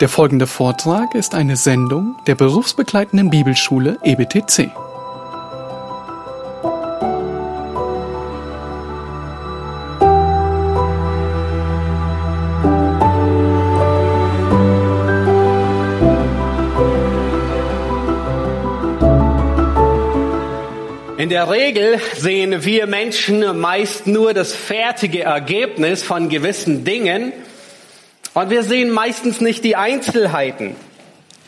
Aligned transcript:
Der 0.00 0.10
folgende 0.10 0.46
Vortrag 0.46 1.14
ist 1.14 1.34
eine 1.34 1.56
Sendung 1.56 2.16
der 2.26 2.34
berufsbegleitenden 2.34 3.30
Bibelschule 3.30 3.96
EBTC. 4.04 4.70
In 21.16 21.30
der 21.30 21.50
Regel 21.50 21.98
sehen 22.18 22.66
wir 22.66 22.86
Menschen 22.86 23.58
meist 23.58 24.06
nur 24.06 24.34
das 24.34 24.52
fertige 24.52 25.22
Ergebnis 25.22 26.02
von 26.02 26.28
gewissen 26.28 26.84
Dingen 26.84 27.32
und 28.36 28.50
wir 28.50 28.62
sehen 28.62 28.90
meistens 28.90 29.40
nicht 29.40 29.64
die 29.64 29.76
Einzelheiten. 29.76 30.76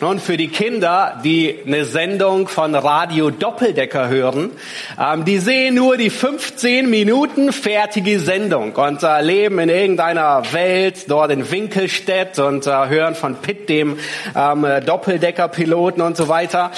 Und 0.01 0.23
für 0.23 0.38
die 0.38 0.48
Kinder, 0.48 1.20
die 1.23 1.55
eine 1.66 1.84
Sendung 1.84 2.48
von 2.48 2.74
Radio 2.74 3.30
Doppeldecker 3.30 4.09
hören, 4.09 4.52
ähm, 4.98 5.27
die 5.27 5.38
sehen 5.38 5.74
nur 5.74 5.98
die 5.98 6.09
15 6.09 6.88
Minuten 6.88 7.52
fertige 7.52 8.20
Sendung 8.20 8.74
und 8.74 9.02
äh, 9.02 9.20
leben 9.20 9.59
in 9.59 9.69
irgendeiner 9.69 10.43
Welt 10.52 11.10
dort 11.10 11.30
in 11.30 11.51
Winkelstedt 11.51 12.38
und 12.38 12.66
äh, 12.66 12.88
hören 12.88 13.15
von 13.16 13.34
Pitt, 13.34 13.68
dem 13.68 13.98
ähm, 14.34 14.65
Doppeldecker-Piloten 14.87 16.01
und 16.01 16.16
so 16.16 16.29
weiter. 16.29 16.70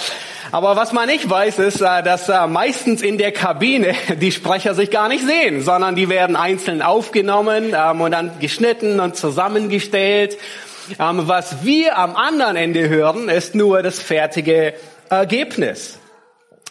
Aber 0.52 0.74
was 0.74 0.92
man 0.92 1.09
nicht 1.09 1.30
weiß, 1.30 1.60
ist, 1.60 1.80
äh, 1.80 2.02
dass 2.02 2.28
äh, 2.28 2.46
meistens 2.46 3.02
in 3.02 3.18
der 3.18 3.32
Kabine 3.32 3.95
die 4.20 4.32
Sprecher 4.32 4.74
sich 4.74 4.90
gar 4.90 5.09
nicht 5.09 5.24
sehen, 5.24 5.62
sondern 5.62 5.95
die 5.95 6.09
werden 6.09 6.34
einzeln 6.34 6.82
aufgenommen 6.82 7.74
ähm, 7.74 8.00
und 8.00 8.12
dann 8.12 8.38
geschnitten 8.40 8.98
und 8.98 9.16
zusammengestellt. 9.16 10.38
Ähm, 10.98 11.28
was 11.28 11.64
wir 11.64 11.96
am 11.96 12.16
anderen 12.16 12.56
Ende 12.56 12.88
hören, 12.88 13.28
ist 13.28 13.54
nur 13.54 13.82
das 13.82 14.01
fertige 14.01 14.74
Ergebnis. 15.09 15.98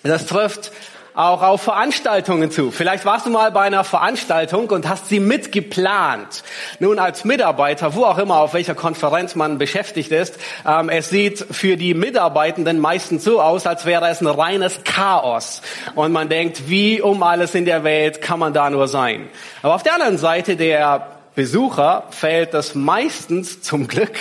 Das 0.04 0.26
trifft 0.26 0.72
auch 1.20 1.42
auf 1.42 1.62
Veranstaltungen 1.62 2.50
zu. 2.50 2.72
Vielleicht 2.72 3.04
warst 3.04 3.26
du 3.26 3.30
mal 3.30 3.52
bei 3.52 3.64
einer 3.64 3.84
Veranstaltung 3.84 4.70
und 4.70 4.88
hast 4.88 5.10
sie 5.10 5.20
mitgeplant. 5.20 6.44
Nun 6.80 6.98
als 6.98 7.26
Mitarbeiter, 7.26 7.94
wo 7.94 8.06
auch 8.06 8.18
immer, 8.18 8.38
auf 8.38 8.54
welcher 8.54 8.74
Konferenz 8.74 9.36
man 9.36 9.58
beschäftigt 9.58 10.14
ist, 10.14 10.40
ähm, 10.66 10.88
es 10.88 11.10
sieht 11.10 11.46
für 11.52 11.76
die 11.76 11.94
Mitarbeitenden 11.94 12.80
meistens 12.80 13.26
so 13.26 13.42
aus, 13.42 13.68
als 13.68 13.86
wäre 13.86 14.08
es 14.08 14.22
ein 14.22 14.28
reines 14.28 14.86
Chaos. 14.86 15.62
Und 15.94 16.14
man 16.14 16.30
denkt, 16.30 16.70
wie 16.70 17.02
um 17.02 17.22
alles 17.22 17.54
in 17.54 17.66
der 17.66 17.84
Welt 17.84 18.22
kann 18.22 18.40
man 18.40 18.54
da 18.54 18.70
nur 18.70 18.88
sein? 18.88 19.28
Aber 19.62 19.76
auf 19.76 19.84
der 19.84 19.96
anderen 19.96 20.18
Seite 20.18 20.56
der 20.56 21.06
Besucher 21.36 22.04
fällt 22.12 22.54
das 22.54 22.76
meistens 22.76 23.62
zum 23.62 23.90
Glück 23.90 24.18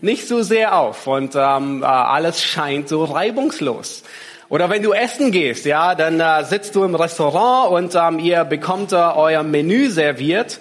nicht 0.00 0.26
so 0.26 0.42
sehr 0.42 0.76
auf 0.76 1.06
und 1.06 1.36
ähm, 1.36 1.84
alles 1.84 2.42
scheint 2.42 2.88
so 2.88 3.04
reibungslos. 3.04 4.02
Oder 4.50 4.68
wenn 4.68 4.82
du 4.82 4.92
essen 4.92 5.30
gehst, 5.30 5.64
ja, 5.64 5.94
dann 5.94 6.20
äh, 6.20 6.44
sitzt 6.44 6.74
du 6.74 6.82
im 6.82 6.96
Restaurant 6.96 7.70
und 7.70 7.94
ähm, 7.94 8.18
ihr 8.18 8.44
bekommt 8.44 8.92
äh, 8.92 8.96
euer 8.96 9.44
Menü 9.44 9.88
serviert 9.88 10.58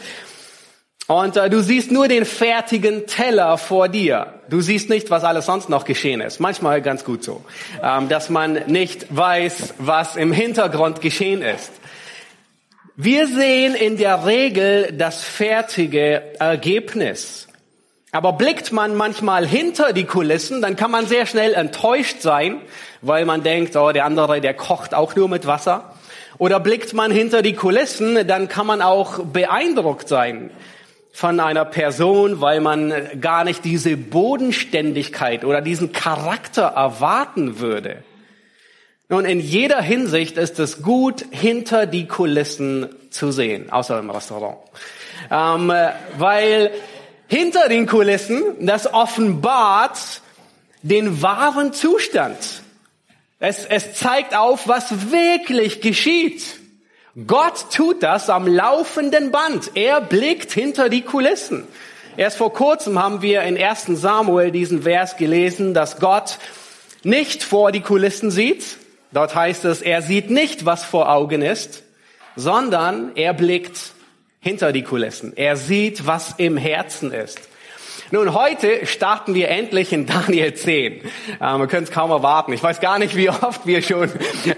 und 1.08 1.38
äh, 1.38 1.50
du 1.50 1.60
siehst 1.60 1.92
nur 1.92 2.08
den 2.08 2.24
fertigen 2.24 3.08
Teller 3.08 3.58
vor 3.58 3.90
dir. 3.90 4.36
Du 4.48 4.62
siehst 4.62 4.92
nicht, 4.92 5.10
was 5.10 5.24
alles 5.24 5.48
sonst 5.48 5.70
noch 5.70 5.86
geschehen 5.86 6.22
ist. 6.22 6.40
Manchmal 6.40 6.84
ganz 6.84 7.04
gut 7.04 7.24
so, 7.24 7.44
ähm, 7.82 8.10
dass 8.10 8.30
man 8.30 8.54
nicht 8.68 9.08
weiß, 9.10 9.74
was 9.80 10.16
im 10.16 10.32
Hintergrund 10.32 11.02
geschehen 11.02 11.42
ist. 11.42 11.72
Wir 12.96 13.26
sehen 13.26 13.74
in 13.74 13.98
der 13.98 14.24
Regel 14.28 14.94
das 14.96 15.24
fertige 15.24 16.40
Ergebnis. 16.40 17.49
Aber 18.12 18.34
blickt 18.34 18.72
man 18.72 18.96
manchmal 18.96 19.46
hinter 19.46 19.94
die 19.94 20.06
Kulissen, 20.06 20.62
dann 20.62 20.76
kann 20.76 20.90
man 20.90 21.06
sehr 21.06 21.28
schnell 21.28 21.54
enttäuscht 21.54 22.22
sein, 22.22 22.60
weil 23.02 23.26
man 23.26 23.44
denkt, 23.44 23.76
oh, 23.76 23.92
der 23.92 24.06
andere, 24.06 24.42
der 24.42 24.56
kocht 24.56 24.96
auch 24.96 25.16
nur 25.16 25.30
mit 25.30 25.46
Wasser. 25.46 25.94
Oder 26.40 26.60
blickt 26.60 26.94
man 26.94 27.12
hinter 27.12 27.42
die 27.42 27.54
Kulissen, 27.54 28.28
dann 28.28 28.48
kann 28.48 28.66
man 28.66 28.82
auch 28.82 29.20
beeindruckt 29.20 30.08
sein 30.08 30.50
von 31.12 31.40
einer 31.40 31.66
Person, 31.66 32.42
weil 32.42 32.62
man 32.62 32.94
gar 33.20 33.44
nicht 33.44 33.64
diese 33.64 33.98
Bodenständigkeit 33.98 35.44
oder 35.44 35.62
diesen 35.62 35.92
Charakter 35.92 36.64
erwarten 36.64 37.60
würde. 37.60 38.04
Nun, 39.10 39.26
in 39.26 39.40
jeder 39.40 39.82
Hinsicht 39.82 40.38
ist 40.38 40.60
es 40.60 40.82
gut, 40.82 41.26
hinter 41.32 41.88
die 41.88 42.08
Kulissen 42.08 42.88
zu 43.10 43.32
sehen, 43.32 43.72
außer 43.72 44.00
im 44.00 44.10
Restaurant. 44.10 44.58
Ähm, 45.30 45.74
weil 46.18 46.72
hinter 47.30 47.70
den 47.70 47.86
Kulissen, 47.86 48.42
das 48.60 48.92
offenbart 48.92 50.22
den 50.82 51.22
wahren 51.22 51.74
Zustand. 51.74 52.38
Es, 53.40 53.66
es 53.66 53.94
zeigt 53.94 54.36
auf, 54.36 54.68
was 54.68 55.12
wirklich 55.12 55.80
geschieht. 55.80 56.44
Gott 57.28 57.72
tut 57.72 58.04
das 58.04 58.30
am 58.30 58.48
laufenden 58.48 59.32
Band. 59.32 59.72
Er 59.76 60.02
blickt 60.02 60.52
hinter 60.52 60.90
die 60.90 61.02
Kulissen. 61.02 61.68
Erst 62.18 62.38
vor 62.38 62.52
kurzem 62.52 63.02
haben 63.02 63.22
wir 63.22 63.44
in 63.44 63.58
1 63.58 63.86
Samuel 63.88 64.52
diesen 64.52 64.84
Vers 64.84 65.16
gelesen, 65.16 65.74
dass 65.74 66.00
Gott 66.00 66.38
nicht 67.04 67.44
vor 67.44 67.72
die 67.72 67.82
Kulissen 67.82 68.32
sieht. 68.32 68.78
Dort 69.12 69.36
heißt 69.36 69.66
es, 69.66 69.82
er 69.82 70.02
sieht 70.02 70.30
nicht, 70.30 70.66
was 70.66 70.84
vor 70.84 71.12
Augen 71.12 71.42
ist, 71.42 71.84
sondern 72.36 73.16
er 73.16 73.34
blickt 73.34 73.94
hinter 74.42 74.72
die 74.72 74.84
Kulissen. 74.84 75.34
Er 75.36 75.58
sieht, 75.58 76.08
was 76.08 76.36
im 76.38 76.58
Herzen 76.58 77.12
ist. 77.12 77.40
Nun, 78.12 78.34
heute 78.34 78.88
starten 78.88 79.36
wir 79.36 79.50
endlich 79.50 79.94
in 79.94 80.08
Daniel 80.08 80.54
10. 80.54 81.02
Ähm, 81.42 81.60
wir 81.60 81.68
können 81.68 81.84
es 81.84 81.92
kaum 81.92 82.10
erwarten. 82.10 82.54
Ich 82.54 82.64
weiß 82.64 82.80
gar 82.80 82.98
nicht, 82.98 83.16
wie 83.16 83.30
oft 83.30 83.68
wir 83.68 83.84
schon, 83.84 84.10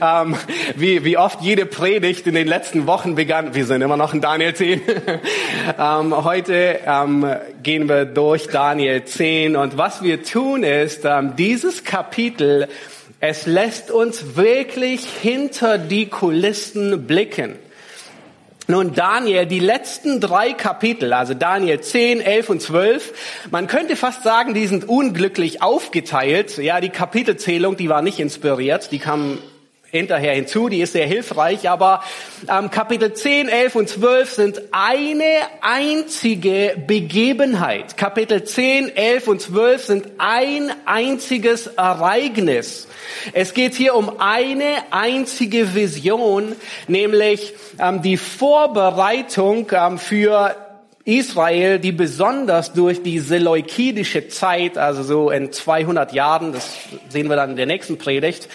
ähm, 0.02 0.38
wie, 0.75 1.03
wie 1.03 1.18
oft 1.18 1.41
jede 1.41 1.66
Predigt 1.66 2.28
in 2.28 2.36
den 2.36 2.47
letzten 2.47 2.88
Wochen 2.88 3.16
begann. 3.16 3.53
Wir 3.53 3.66
sind 3.66 3.81
immer 3.81 3.97
noch 3.97 4.14
in 4.14 4.22
Daniel 4.22 4.53
10. 4.53 4.81
ähm, 5.80 6.24
heute 6.24 6.80
ähm, 6.86 7.25
gehen 7.62 7.90
wir 7.90 8.06
durch 8.06 8.47
Daniel 8.47 9.03
10 9.03 9.58
und 9.58 9.78
was 9.78 10.02
wir 10.02 10.24
tun 10.24 10.64
ist, 10.64 11.03
ähm, 11.03 11.36
dieses 11.36 11.84
Kapitel, 11.84 12.70
es 13.20 13.47
lässt 13.47 13.91
uns 13.91 14.38
wirklich 14.38 15.06
hinter 15.06 15.78
die 15.78 16.08
Kulissen 16.08 17.06
blicken. 17.06 17.58
Nun, 18.72 18.94
Daniel, 18.94 19.46
die 19.48 19.59
letzten 19.59 20.22
drei 20.22 20.54
Kapitel, 20.54 21.12
also 21.12 21.34
Daniel 21.34 21.82
10, 21.82 22.22
11 22.22 22.50
und 22.50 22.62
12, 22.62 23.50
man 23.52 23.68
könnte 23.68 23.98
fast 23.98 24.24
sagen, 24.24 24.54
die 24.54 24.66
sind 24.66 24.88
unglücklich 24.88 25.62
aufgeteilt. 25.62 26.58
Ja, 26.58 26.80
die 26.80 26.88
Kapitelzählung, 26.88 27.76
die 27.76 27.90
war 27.90 28.02
nicht 28.02 28.18
inspiriert, 28.22 28.94
die 28.94 29.00
kam 29.00 29.40
hinterher 29.91 30.34
hinzu, 30.34 30.69
die 30.69 30.81
ist 30.81 30.94
sehr 30.94 31.06
hilfreich, 31.06 31.69
aber 31.69 32.03
ähm, 32.50 32.72
Kapitel 32.72 33.13
10, 33.13 33.50
11 33.50 33.75
und 33.75 33.90
12 33.90 34.31
sind 34.31 34.62
eine 34.72 35.24
einzige 35.62 36.75
Begebenheit. 36.88 37.97
Kapitel 37.97 38.44
10, 38.44 38.96
11 38.96 39.28
und 39.28 39.41
12 39.41 39.85
sind 39.85 40.07
ein 40.18 40.72
einziges 40.85 41.68
Ereignis. 41.68 42.88
Es 43.34 43.53
geht 43.53 43.74
hier 43.74 43.96
um 43.96 44.19
eine 44.19 44.75
einzige 44.91 45.75
Vision, 45.75 46.56
nämlich 46.88 47.53
ähm, 47.78 48.02
die 48.02 48.18
Vorbereitung 48.18 49.68
ähm, 49.73 49.97
für 49.97 50.56
Israel, 51.03 51.79
die 51.79 51.91
besonders 51.91 52.73
durch 52.73 53.02
die 53.02 53.19
seleukidische 53.19 54.28
Zeit, 54.28 54.78
also 54.78 55.02
so 55.02 55.31
in 55.31 55.52
200 55.52 56.13
Jahren, 56.13 56.53
das 56.53 56.78
sehen 57.09 57.28
wir 57.28 57.35
dann 57.35 57.52
in 57.52 57.56
der 57.56 57.66
nächsten 57.66 57.97
Predigt, 57.97 58.47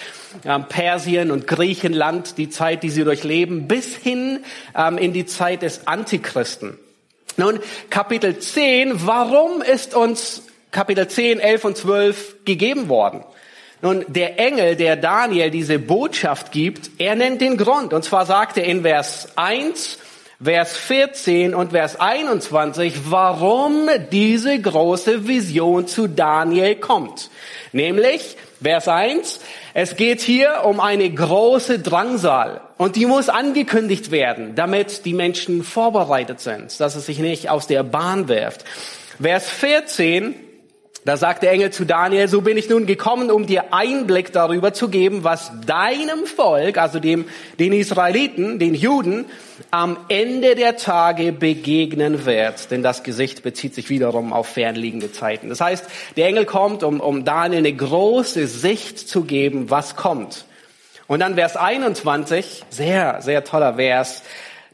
Persien 0.69 1.31
und 1.31 1.47
Griechenland, 1.47 2.39
die 2.39 2.49
Zeit, 2.49 2.83
die 2.83 2.91
sie 2.91 3.05
durchleben, 3.05 3.69
bis 3.69 3.97
hin 3.97 4.41
ähm, 4.77 4.99
in 4.99 5.13
die 5.13 5.27
Zeit 5.27 5.63
des 5.63 5.87
Antichristen. 5.87 6.79
Nun, 7.37 7.61
Kapitel 7.91 8.39
10, 8.39 9.07
warum 9.07 9.61
ist 9.61 9.95
uns 9.95 10.43
Kapitel 10.71 11.07
10, 11.07 11.39
11 11.39 11.65
und 11.65 11.77
12 11.77 12.45
gegeben 12.45 12.89
worden? 12.89 13.25
Nun, 13.83 14.05
der 14.09 14.39
Engel, 14.39 14.75
der 14.75 14.97
Daniel 14.97 15.51
diese 15.51 15.79
Botschaft 15.79 16.51
gibt, 16.51 16.91
er 16.99 17.15
nennt 17.15 17.43
den 17.43 17.59
Grund. 17.59 17.93
Und 17.93 18.05
zwar 18.05 18.25
sagt 18.25 18.57
er 18.57 18.65
in 18.65 18.83
Vers 18.83 19.29
1, 19.37 19.99
Vers 20.43 20.77
14 20.77 21.55
und 21.55 21.73
Vers 21.73 21.99
21, 21.99 23.11
warum 23.11 23.89
diese 24.13 24.61
große 24.61 25.27
Vision 25.29 25.87
zu 25.87 26.09
Daniel 26.09 26.77
kommt. 26.77 27.31
Nämlich, 27.73 28.37
Vers 28.63 28.89
1, 28.89 29.41
es 29.75 29.97
geht 29.97 30.21
hier 30.23 30.63
um 30.65 30.81
eine 30.81 31.11
große 31.11 31.79
Drangsal 31.81 32.63
und 32.79 32.97
die 32.97 33.05
muss 33.05 33.29
angekündigt 33.29 34.11
werden, 34.11 34.55
damit 34.55 35.05
die 35.05 35.13
Menschen 35.13 35.63
vorbereitet 35.63 36.41
sind, 36.41 36.81
dass 36.81 36.97
es 36.97 37.07
sich 37.07 37.19
nicht 37.19 37.51
aus 37.51 37.67
der 37.67 37.83
Bahn 37.83 38.29
wirft. 38.29 38.65
Vers 39.21 39.51
14, 39.51 40.35
Da 41.07 41.17
sagt 41.17 41.45
der 41.45 41.53
Engel 41.53 41.71
zu 41.71 41.85
Daniel, 41.85 42.27
so 42.27 42.41
bin 42.41 42.57
ich 42.57 42.69
nun 42.69 42.85
gekommen, 42.85 43.31
um 43.31 43.47
dir 43.47 43.73
Einblick 43.73 44.33
darüber 44.33 44.73
zu 44.73 44.89
geben, 44.89 45.23
was 45.23 45.53
deinem 45.65 46.27
Volk, 46.27 46.79
also 46.79 46.99
dem, 46.99 47.27
den 47.61 47.73
Israeliten, 47.73 48.59
den 48.59 48.75
Juden, 48.75 49.27
am 49.71 49.99
Ende 50.09 50.57
der 50.57 50.77
Tage 50.77 51.31
begegnen 51.31 52.27
wird. 52.27 52.73
Denn 52.73 52.83
das 52.83 53.05
Gesicht 53.05 53.45
bezieht 53.45 53.73
sich 53.77 53.89
wiederum 53.89 54.33
auf 54.33 54.49
fernliegende 54.49 55.13
Zeiten. 55.13 55.49
Das 55.49 55.61
heißt, 55.61 55.85
der 56.17 56.27
Engel 56.27 56.45
kommt, 56.45 56.83
um, 56.83 56.99
um 56.99 57.25
Daniel 57.25 57.61
eine 57.61 57.73
große 57.73 58.49
Sicht 58.49 58.99
zu 58.99 59.23
geben, 59.23 59.71
was 59.71 59.95
kommt. 59.95 60.45
Und 61.07 61.21
dann 61.21 61.37
Vers 61.37 61.57
21, 61.57 62.65
sehr, 62.69 63.23
sehr 63.23 63.45
toller 63.45 63.75
Vers. 63.75 64.25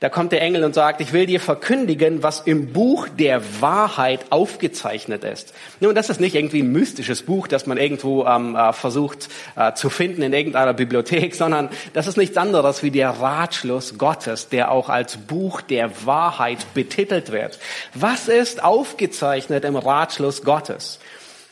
Da 0.02 0.08
kommt 0.08 0.32
der 0.32 0.42
Engel 0.42 0.64
und 0.64 0.74
sagt, 0.74 1.00
ich 1.00 1.12
will 1.12 1.26
dir 1.26 1.38
verkündigen, 1.38 2.24
was 2.24 2.40
im 2.40 2.72
Buch 2.72 3.06
der 3.06 3.40
Wahrheit 3.60 4.18
aufgezeichnet 4.30 5.22
ist. 5.22 5.54
Nun, 5.78 5.94
das 5.94 6.10
ist 6.10 6.20
nicht 6.20 6.34
irgendwie 6.34 6.62
ein 6.62 6.72
mystisches 6.72 7.22
Buch, 7.22 7.46
das 7.46 7.66
man 7.66 7.78
irgendwo 7.78 8.26
ähm, 8.26 8.56
äh, 8.56 8.72
versucht 8.72 9.28
äh, 9.54 9.74
zu 9.74 9.90
finden 9.90 10.22
in 10.22 10.32
irgendeiner 10.32 10.74
Bibliothek, 10.74 11.36
sondern 11.36 11.68
das 11.92 12.08
ist 12.08 12.16
nichts 12.16 12.36
anderes 12.36 12.82
wie 12.82 12.90
der 12.90 13.10
Ratschluss 13.10 13.96
Gottes, 13.96 14.48
der 14.48 14.72
auch 14.72 14.88
als 14.88 15.18
Buch 15.18 15.60
der 15.60 16.04
Wahrheit 16.04 16.74
betitelt 16.74 17.30
wird. 17.30 17.60
Was 17.94 18.26
ist 18.26 18.64
aufgezeichnet 18.64 19.64
im 19.64 19.76
Ratschluss 19.76 20.42
Gottes? 20.42 20.98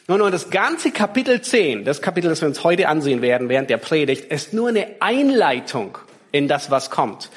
Nun, 0.08 0.28
das 0.32 0.50
ganze 0.50 0.90
Kapitel 0.90 1.40
10, 1.40 1.84
das 1.84 2.02
Kapitel, 2.02 2.28
das 2.28 2.40
wir 2.40 2.48
uns 2.48 2.64
heute 2.64 2.88
ansehen 2.88 3.22
werden 3.22 3.48
während 3.48 3.70
der 3.70 3.76
Predigt, 3.76 4.24
ist 4.24 4.52
nur 4.52 4.70
eine 4.70 4.88
Einleitung 4.98 5.98
in 6.32 6.48
das, 6.48 6.72
was 6.72 6.90
kommt. 6.90 7.30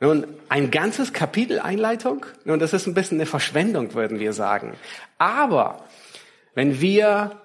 Nun, 0.00 0.26
ein 0.48 0.70
ganzes 0.70 1.12
Kapitel 1.12 1.60
Einleitung? 1.60 2.26
Nun, 2.44 2.58
das 2.58 2.72
ist 2.72 2.86
ein 2.86 2.94
bisschen 2.94 3.18
eine 3.18 3.26
Verschwendung, 3.26 3.94
würden 3.94 4.18
wir 4.18 4.32
sagen. 4.32 4.74
Aber 5.18 5.84
wenn 6.54 6.80
wir 6.80 7.40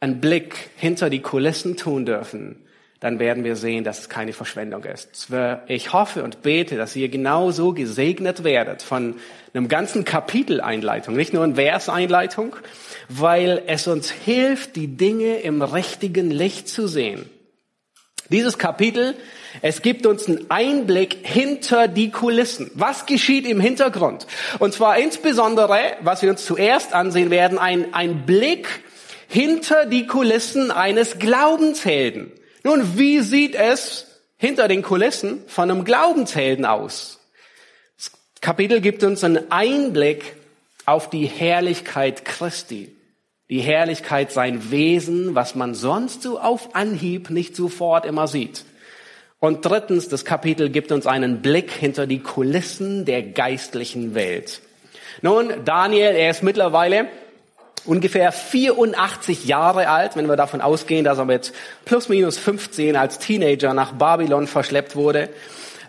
einen 0.00 0.20
Blick 0.20 0.70
hinter 0.76 1.10
die 1.10 1.20
Kulissen 1.20 1.76
tun 1.76 2.06
dürfen, 2.06 2.60
dann 3.00 3.18
werden 3.18 3.44
wir 3.44 3.54
sehen, 3.56 3.84
dass 3.84 3.98
es 3.98 4.08
keine 4.08 4.32
Verschwendung 4.32 4.84
ist. 4.84 5.28
Ich 5.66 5.92
hoffe 5.92 6.24
und 6.24 6.40
bete, 6.40 6.76
dass 6.76 6.96
ihr 6.96 7.10
genauso 7.10 7.74
gesegnet 7.74 8.44
werdet 8.44 8.80
von 8.80 9.16
einem 9.52 9.68
ganzen 9.68 10.06
Kapitel 10.06 10.62
Einleitung, 10.62 11.14
nicht 11.14 11.34
nur 11.34 11.44
ein 11.44 11.56
Vers 11.56 11.90
Einleitung, 11.90 12.56
weil 13.10 13.62
es 13.66 13.86
uns 13.88 14.10
hilft, 14.10 14.76
die 14.76 14.96
Dinge 14.96 15.40
im 15.40 15.60
richtigen 15.60 16.30
Licht 16.30 16.68
zu 16.68 16.86
sehen. 16.86 17.28
Dieses 18.30 18.56
Kapitel 18.56 19.14
es 19.62 19.82
gibt 19.82 20.06
uns 20.06 20.26
einen 20.26 20.50
Einblick 20.50 21.18
hinter 21.22 21.88
die 21.88 22.10
Kulissen. 22.10 22.70
Was 22.74 23.06
geschieht 23.06 23.46
im 23.46 23.60
Hintergrund? 23.60 24.26
Und 24.58 24.74
zwar 24.74 24.98
insbesondere, 24.98 25.78
was 26.00 26.22
wir 26.22 26.30
uns 26.30 26.44
zuerst 26.44 26.92
ansehen 26.92 27.30
werden, 27.30 27.58
ein, 27.58 27.94
ein 27.94 28.26
Blick 28.26 28.66
hinter 29.28 29.86
die 29.86 30.06
Kulissen 30.06 30.70
eines 30.70 31.18
Glaubenshelden. 31.18 32.32
Nun, 32.62 32.98
wie 32.98 33.20
sieht 33.20 33.54
es 33.54 34.06
hinter 34.36 34.68
den 34.68 34.82
Kulissen 34.82 35.42
von 35.46 35.70
einem 35.70 35.84
Glaubenshelden 35.84 36.64
aus? 36.64 37.20
Das 37.96 38.12
Kapitel 38.40 38.80
gibt 38.80 39.02
uns 39.04 39.22
einen 39.22 39.50
Einblick 39.50 40.36
auf 40.86 41.10
die 41.10 41.26
Herrlichkeit 41.26 42.24
Christi. 42.24 42.94
Die 43.50 43.60
Herrlichkeit 43.60 44.32
sein 44.32 44.70
Wesen, 44.70 45.34
was 45.34 45.54
man 45.54 45.74
sonst 45.74 46.22
so 46.22 46.40
auf 46.40 46.74
Anhieb 46.74 47.30
nicht 47.30 47.54
sofort 47.54 48.06
immer 48.06 48.26
sieht. 48.26 48.64
Und 49.44 49.62
drittens, 49.66 50.08
das 50.08 50.24
Kapitel 50.24 50.70
gibt 50.70 50.90
uns 50.90 51.06
einen 51.06 51.42
Blick 51.42 51.70
hinter 51.70 52.06
die 52.06 52.20
Kulissen 52.20 53.04
der 53.04 53.22
geistlichen 53.22 54.14
Welt. 54.14 54.62
Nun, 55.20 55.52
Daniel, 55.66 56.14
er 56.16 56.30
ist 56.30 56.42
mittlerweile 56.42 57.08
ungefähr 57.84 58.32
84 58.32 59.44
Jahre 59.44 59.90
alt, 59.90 60.16
wenn 60.16 60.30
wir 60.30 60.36
davon 60.36 60.62
ausgehen, 60.62 61.04
dass 61.04 61.18
er 61.18 61.26
mit 61.26 61.52
plus 61.84 62.08
minus 62.08 62.38
15 62.38 62.96
als 62.96 63.18
Teenager 63.18 63.74
nach 63.74 63.92
Babylon 63.92 64.46
verschleppt 64.46 64.96
wurde. 64.96 65.28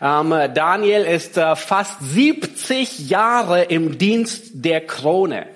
Ähm, 0.02 0.36
Daniel 0.54 1.04
ist 1.04 1.38
äh, 1.38 1.56
fast 1.56 2.02
70 2.02 3.08
Jahre 3.08 3.64
im 3.64 3.98
Dienst 3.98 4.48
der 4.52 4.82
Krone. 4.82 5.48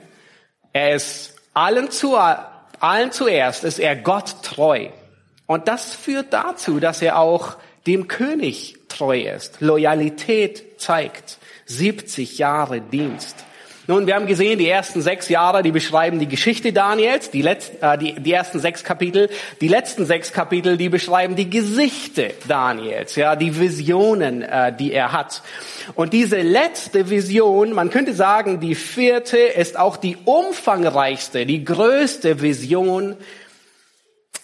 Er 0.71 0.95
ist 0.95 1.35
allen, 1.53 1.91
zu, 1.91 2.15
allen 2.15 3.11
zuerst, 3.11 3.65
ist 3.65 3.77
er 3.77 3.97
Gott 3.97 4.35
treu. 4.41 4.87
Und 5.47 5.67
das 5.67 5.93
führt 5.93 6.31
dazu, 6.31 6.79
dass 6.79 7.01
er 7.01 7.19
auch 7.19 7.57
dem 7.89 8.07
König 8.07 8.75
treu 8.87 9.19
ist, 9.19 9.61
Loyalität 9.61 10.79
zeigt, 10.79 11.39
70 11.65 12.37
Jahre 12.37 12.81
Dienst. 12.81 13.45
Nun, 13.87 14.05
wir 14.05 14.13
haben 14.13 14.27
gesehen, 14.27 14.59
die 14.59 14.69
ersten 14.69 15.01
sechs 15.01 15.27
Jahre, 15.29 15.63
die 15.63 15.71
beschreiben 15.71 16.19
die 16.19 16.27
Geschichte 16.27 16.71
Daniels, 16.71 17.31
die, 17.31 17.41
Letz-, 17.41 17.71
äh, 17.81 17.97
die, 17.97 18.13
die 18.13 18.31
ersten 18.31 18.59
sechs 18.59 18.83
Kapitel. 18.83 19.31
Die 19.61 19.67
letzten 19.67 20.05
sechs 20.05 20.31
Kapitel, 20.31 20.77
die 20.77 20.89
beschreiben 20.89 21.35
die 21.35 21.49
Gesichte 21.49 22.35
Daniels, 22.47 23.15
ja, 23.15 23.35
die 23.35 23.59
Visionen, 23.59 24.43
äh, 24.43 24.71
die 24.77 24.93
er 24.93 25.11
hat. 25.11 25.41
Und 25.95 26.13
diese 26.13 26.41
letzte 26.41 27.09
Vision, 27.09 27.73
man 27.73 27.89
könnte 27.89 28.13
sagen, 28.13 28.59
die 28.59 28.75
vierte 28.75 29.39
ist 29.39 29.79
auch 29.79 29.97
die 29.97 30.17
umfangreichste, 30.23 31.47
die 31.47 31.65
größte 31.65 32.43
Vision. 32.43 33.17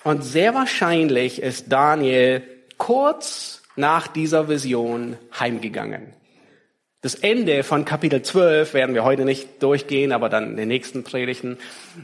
Und 0.04 0.24
sehr 0.24 0.56
wahrscheinlich 0.56 1.40
ist 1.40 1.72
Daniel 1.72 2.42
kurz 2.78 3.62
nach 3.76 4.08
dieser 4.08 4.48
Vision 4.48 5.18
heimgegangen. 5.40 6.14
Das 7.06 7.14
Ende 7.14 7.62
von 7.64 7.86
Kapitel 7.86 8.24
12 8.24 8.74
werden 8.74 8.96
wir 8.96 9.04
heute 9.04 9.26
nicht 9.26 9.62
durchgehen, 9.62 10.12
aber 10.12 10.28
dann 10.28 10.52
in 10.52 10.58
den 10.58 10.68
nächsten 10.68 11.04
Predigten. 11.04 11.60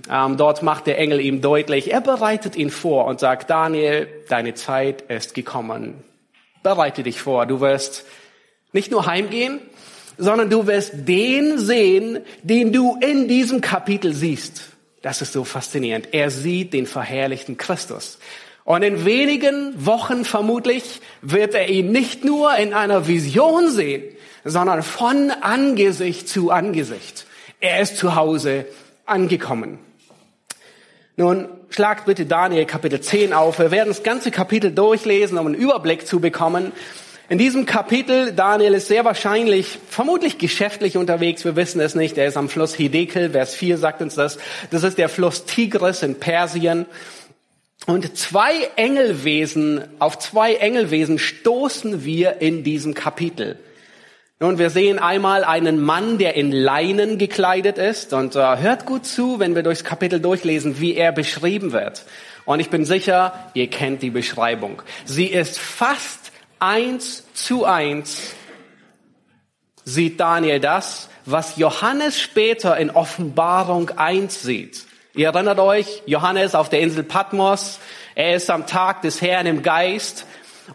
Ähm, 0.07 0.38
dort 0.38 0.62
macht 0.62 0.85
der 0.85 1.00
Engel 1.00 1.19
ihm 1.19 1.41
deutlich, 1.41 1.91
er 1.91 2.01
bereitet 2.01 2.56
ihn 2.56 2.69
vor 2.69 3.06
und 3.06 3.19
sagt, 3.19 3.50
Daniel, 3.50 4.07
deine 4.29 4.53
Zeit 4.53 5.01
ist 5.01 5.33
gekommen. 5.33 6.03
Bereite 6.62 7.01
dich 7.01 7.19
vor, 7.19 7.47
du 7.47 7.62
wirst 7.62 8.06
nicht 8.74 8.91
nur 8.91 9.07
heimgehen, 9.07 9.59
sondern 10.19 10.51
du 10.51 10.67
wirst 10.67 11.07
den 11.07 11.57
sehen, 11.57 12.19
den 12.44 12.71
du 12.71 12.95
in 13.01 13.27
diesem 13.27 13.59
Kapitel 13.59 14.13
siehst. 14.13 14.69
Das 15.01 15.24
ist 15.24 15.33
so 15.33 15.44
faszinierend. 15.44 16.09
Er 16.12 16.29
sieht 16.29 16.74
den 16.74 16.85
verherrlichten 16.85 17.57
Christus. 17.57 18.19
Und 18.63 18.84
in 18.84 19.06
wenigen 19.06 19.86
Wochen 19.86 20.24
vermutlich 20.24 21.02
wird 21.22 21.56
er 21.56 21.69
ihn 21.69 21.92
nicht 21.92 22.24
nur 22.24 22.56
in 22.56 22.74
einer 22.74 23.08
Vision 23.08 23.69
sehen, 23.69 24.04
sondern 24.44 24.84
von 24.84 25.31
Angesicht 25.31 26.28
zu 26.28 26.52
Angesicht. 26.52 27.25
Er 27.60 27.81
ist 27.81 27.98
zu 27.98 28.16
Hause 28.16 28.66
angekommen. 29.06 29.80
Nun, 31.18 31.48
schlagt 31.69 32.06
bitte 32.06 32.25
Daniel 32.25 32.66
Kapitel 32.66 33.02
10 33.02 33.34
auf. 33.34 33.60
Wir 33.60 33.72
werden 33.72 33.90
das 33.90 34.04
ganze 34.04 34.31
Kapitel 34.31 34.72
durchlesen, 34.72 35.38
um 35.38 35.48
einen 35.48 35.56
Überblick 35.56 36.08
zu 36.08 36.19
bekommen. 36.19 36.72
In 37.30 37.38
diesem 37.38 37.66
Kapitel, 37.66 38.34
Daniel 38.34 38.74
ist 38.74 38.90
sehr 38.90 39.06
wahrscheinlich, 39.06 39.80
vermutlich 39.88 40.38
geschäftlich 40.38 40.98
unterwegs, 40.98 41.46
wir 41.46 41.56
wissen 41.56 41.80
es 41.80 41.96
nicht. 41.96 42.18
Er 42.18 42.28
ist 42.28 42.36
am 42.36 42.50
Fluss 42.50 42.74
Hidekel, 42.74 43.30
Vers 43.30 43.56
4 43.56 43.78
sagt 43.78 44.02
uns 44.02 44.16
das. 44.16 44.38
Das 44.69 44.84
ist 44.84 44.98
der 44.98 45.08
Fluss 45.08 45.46
Tigris 45.46 46.03
in 46.03 46.15
Persien. 46.15 46.86
Und 47.88 48.15
zwei 48.17 48.69
Engelwesen, 48.75 49.83
auf 50.00 50.19
zwei 50.19 50.55
Engelwesen 50.55 51.17
stoßen 51.17 52.05
wir 52.05 52.41
in 52.41 52.63
diesem 52.63 52.93
Kapitel. 52.93 53.57
Nun, 54.39 54.57
wir 54.57 54.69
sehen 54.69 54.97
einmal 54.97 55.43
einen 55.43 55.81
Mann, 55.81 56.17
der 56.17 56.35
in 56.35 56.51
Leinen 56.51 57.17
gekleidet 57.17 57.77
ist 57.77 58.13
und 58.13 58.35
uh, 58.35 58.57
hört 58.57 58.88
gut 58.88 59.05
zu, 59.05 59.39
wenn 59.39 59.53
wir 59.53 59.61
durchs 59.61 59.83
Kapitel 59.83 60.19
durchlesen, 60.19 60.79
wie 60.79 60.95
er 60.95 61.11
beschrieben 61.11 61.73
wird. 61.73 62.05
Und 62.45 62.59
ich 62.59 62.71
bin 62.71 62.85
sicher, 62.85 63.51
ihr 63.53 63.67
kennt 63.67 64.01
die 64.01 64.09
Beschreibung. 64.09 64.81
Sie 65.05 65.27
ist 65.27 65.59
fast 65.59 66.31
eins 66.59 67.23
zu 67.33 67.65
eins, 67.65 68.33
sieht 69.85 70.19
Daniel 70.19 70.59
das, 70.59 71.09
was 71.25 71.57
Johannes 71.57 72.19
später 72.19 72.77
in 72.77 72.89
Offenbarung 72.89 73.91
1 73.91 74.41
sieht. 74.41 74.85
Ihr 75.13 75.27
erinnert 75.27 75.60
euch, 75.60 76.03
Johannes 76.06 76.56
auf 76.56 76.70
der 76.70 76.80
Insel 76.80 77.03
Patmos, 77.03 77.80
er 78.15 78.36
ist 78.36 78.50
am 78.50 78.65
Tag 78.65 79.01
des 79.01 79.22
Herrn 79.22 79.46
im 79.46 79.62
Geist 79.62 80.25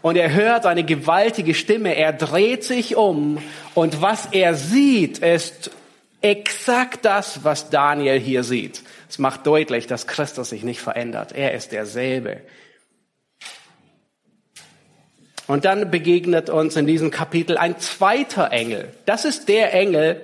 und 0.03 0.15
er 0.15 0.31
hört 0.31 0.67
eine 0.67 0.83
gewaltige 0.83 1.55
Stimme, 1.55 1.95
er 1.95 2.13
dreht 2.13 2.63
sich 2.63 2.95
um 2.95 3.41
und 3.73 3.99
was 3.99 4.27
er 4.27 4.53
sieht, 4.53 5.17
ist 5.19 5.71
exakt 6.21 7.03
das, 7.03 7.43
was 7.45 7.71
Daniel 7.71 8.19
hier 8.19 8.43
sieht. 8.43 8.83
Es 9.09 9.17
macht 9.17 9.47
deutlich, 9.47 9.87
dass 9.87 10.05
Christus 10.05 10.49
sich 10.49 10.63
nicht 10.63 10.81
verändert. 10.81 11.31
Er 11.31 11.53
ist 11.53 11.71
derselbe. 11.71 12.41
Und 15.47 15.65
dann 15.65 15.89
begegnet 15.89 16.51
uns 16.51 16.75
in 16.75 16.85
diesem 16.85 17.09
Kapitel 17.09 17.57
ein 17.57 17.79
zweiter 17.79 18.51
Engel. 18.51 18.93
Das 19.05 19.25
ist 19.25 19.47
der 19.47 19.73
Engel, 19.73 20.21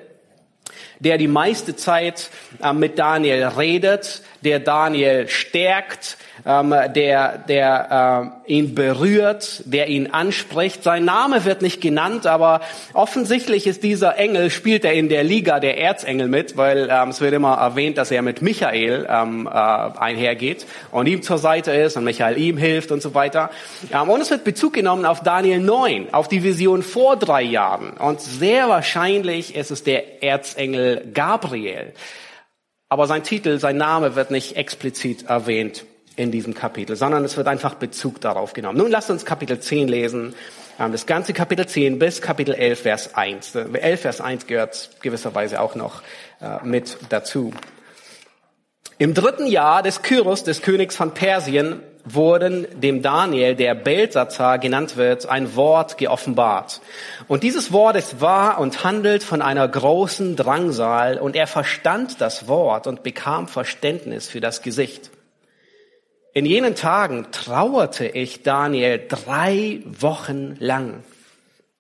der 1.03 1.17
die 1.17 1.27
meiste 1.27 1.75
Zeit 1.75 2.29
äh, 2.61 2.73
mit 2.73 2.97
Daniel 2.97 3.43
redet, 3.45 4.21
der 4.43 4.59
Daniel 4.59 5.27
stärkt, 5.27 6.17
ähm, 6.45 6.75
der, 6.95 7.37
der 7.37 8.33
äh, 8.45 8.51
ihn 8.53 8.75
berührt, 8.75 9.63
der 9.65 9.87
ihn 9.87 10.07
anspricht. 10.07 10.83
Sein 10.83 11.05
Name 11.05 11.45
wird 11.45 11.61
nicht 11.61 11.79
genannt, 11.79 12.27
aber 12.27 12.61
offensichtlich 12.93 13.67
ist 13.67 13.83
dieser 13.83 14.17
Engel, 14.17 14.49
spielt 14.49 14.83
er 14.83 14.93
in 14.93 15.09
der 15.09 15.23
Liga 15.23 15.59
der 15.59 15.77
Erzengel 15.79 16.27
mit, 16.27 16.57
weil 16.57 16.89
ähm, 16.91 17.09
es 17.09 17.21
wird 17.21 17.33
immer 17.33 17.53
erwähnt, 17.53 17.97
dass 17.97 18.11
er 18.11 18.21
mit 18.21 18.41
Michael 18.41 19.07
ähm, 19.09 19.47
äh, 19.47 19.49
einhergeht 19.49 20.65
und 20.91 21.07
ihm 21.07 21.21
zur 21.21 21.37
Seite 21.37 21.71
ist 21.71 21.95
und 21.95 22.03
Michael 22.03 22.37
ihm 22.37 22.57
hilft 22.57 22.91
und 22.91 23.01
so 23.01 23.13
weiter. 23.13 23.49
Ähm, 23.91 24.09
und 24.09 24.21
es 24.21 24.29
wird 24.29 24.43
Bezug 24.43 24.73
genommen 24.73 25.05
auf 25.05 25.21
Daniel 25.21 25.59
9, 25.59 26.13
auf 26.13 26.27
die 26.27 26.43
Vision 26.43 26.83
vor 26.83 27.15
drei 27.15 27.41
Jahren. 27.41 27.91
Und 27.91 28.19
sehr 28.19 28.67
wahrscheinlich 28.67 29.55
ist 29.55 29.71
es 29.71 29.83
der 29.83 30.23
Erzengel 30.23 31.05
Gabriel. 31.13 31.93
Aber 32.93 33.07
sein 33.07 33.23
Titel, 33.23 33.57
sein 33.57 33.77
Name 33.77 34.15
wird 34.15 34.29
nicht 34.29 34.55
explizit 34.55 35.23
erwähnt 35.27 35.83
in 36.15 36.29
diesem 36.29 36.53
Kapitel, 36.53 36.95
sondern 36.95 37.25
es 37.25 37.35
wird 37.37 37.47
einfach 37.47 37.73
Bezug 37.73 38.21
darauf 38.21 38.53
genommen. 38.53 38.77
Nun 38.77 38.91
lasst 38.91 39.09
uns 39.09 39.25
Kapitel 39.25 39.59
10 39.59 39.87
lesen. 39.87 40.35
Ähm, 40.79 40.91
das 40.91 41.07
ganze 41.07 41.33
Kapitel 41.33 41.65
10 41.65 41.97
bis 41.97 42.21
Kapitel 42.21 42.53
11, 42.53 42.79
Vers 42.79 43.15
1. 43.15 43.55
11, 43.55 43.73
äh, 43.73 43.97
Vers 43.97 44.21
1 44.21 44.45
gehört 44.45 44.91
gewisserweise 45.01 45.59
auch 45.59 45.73
noch 45.73 46.03
äh, 46.39 46.63
mit 46.63 46.99
dazu. 47.09 47.51
Im 48.99 49.15
dritten 49.15 49.47
Jahr 49.47 49.81
des 49.81 50.03
Kyros, 50.03 50.43
des 50.43 50.61
Königs 50.61 50.95
von 50.95 51.15
Persien, 51.15 51.81
wurden 52.05 52.67
dem 52.79 53.01
Daniel, 53.01 53.55
der 53.55 53.75
Belsatzar 53.75 54.59
genannt 54.59 54.97
wird, 54.97 55.27
ein 55.27 55.55
Wort 55.55 55.97
geoffenbart. 55.97 56.81
Und 57.27 57.43
dieses 57.43 57.71
Wort 57.71 57.95
ist 57.95 58.19
wahr 58.19 58.59
und 58.59 58.83
handelt 58.83 59.23
von 59.23 59.41
einer 59.41 59.67
großen 59.67 60.35
Drangsal 60.35 61.17
und 61.17 61.35
er 61.35 61.47
verstand 61.47 62.19
das 62.19 62.47
Wort 62.47 62.87
und 62.87 63.03
bekam 63.03 63.47
Verständnis 63.47 64.27
für 64.27 64.41
das 64.41 64.61
Gesicht. 64.61 65.11
In 66.33 66.45
jenen 66.45 66.75
Tagen 66.75 67.27
trauerte 67.31 68.07
ich 68.07 68.41
Daniel 68.41 69.01
drei 69.07 69.81
Wochen 69.85 70.57
lang. 70.59 71.03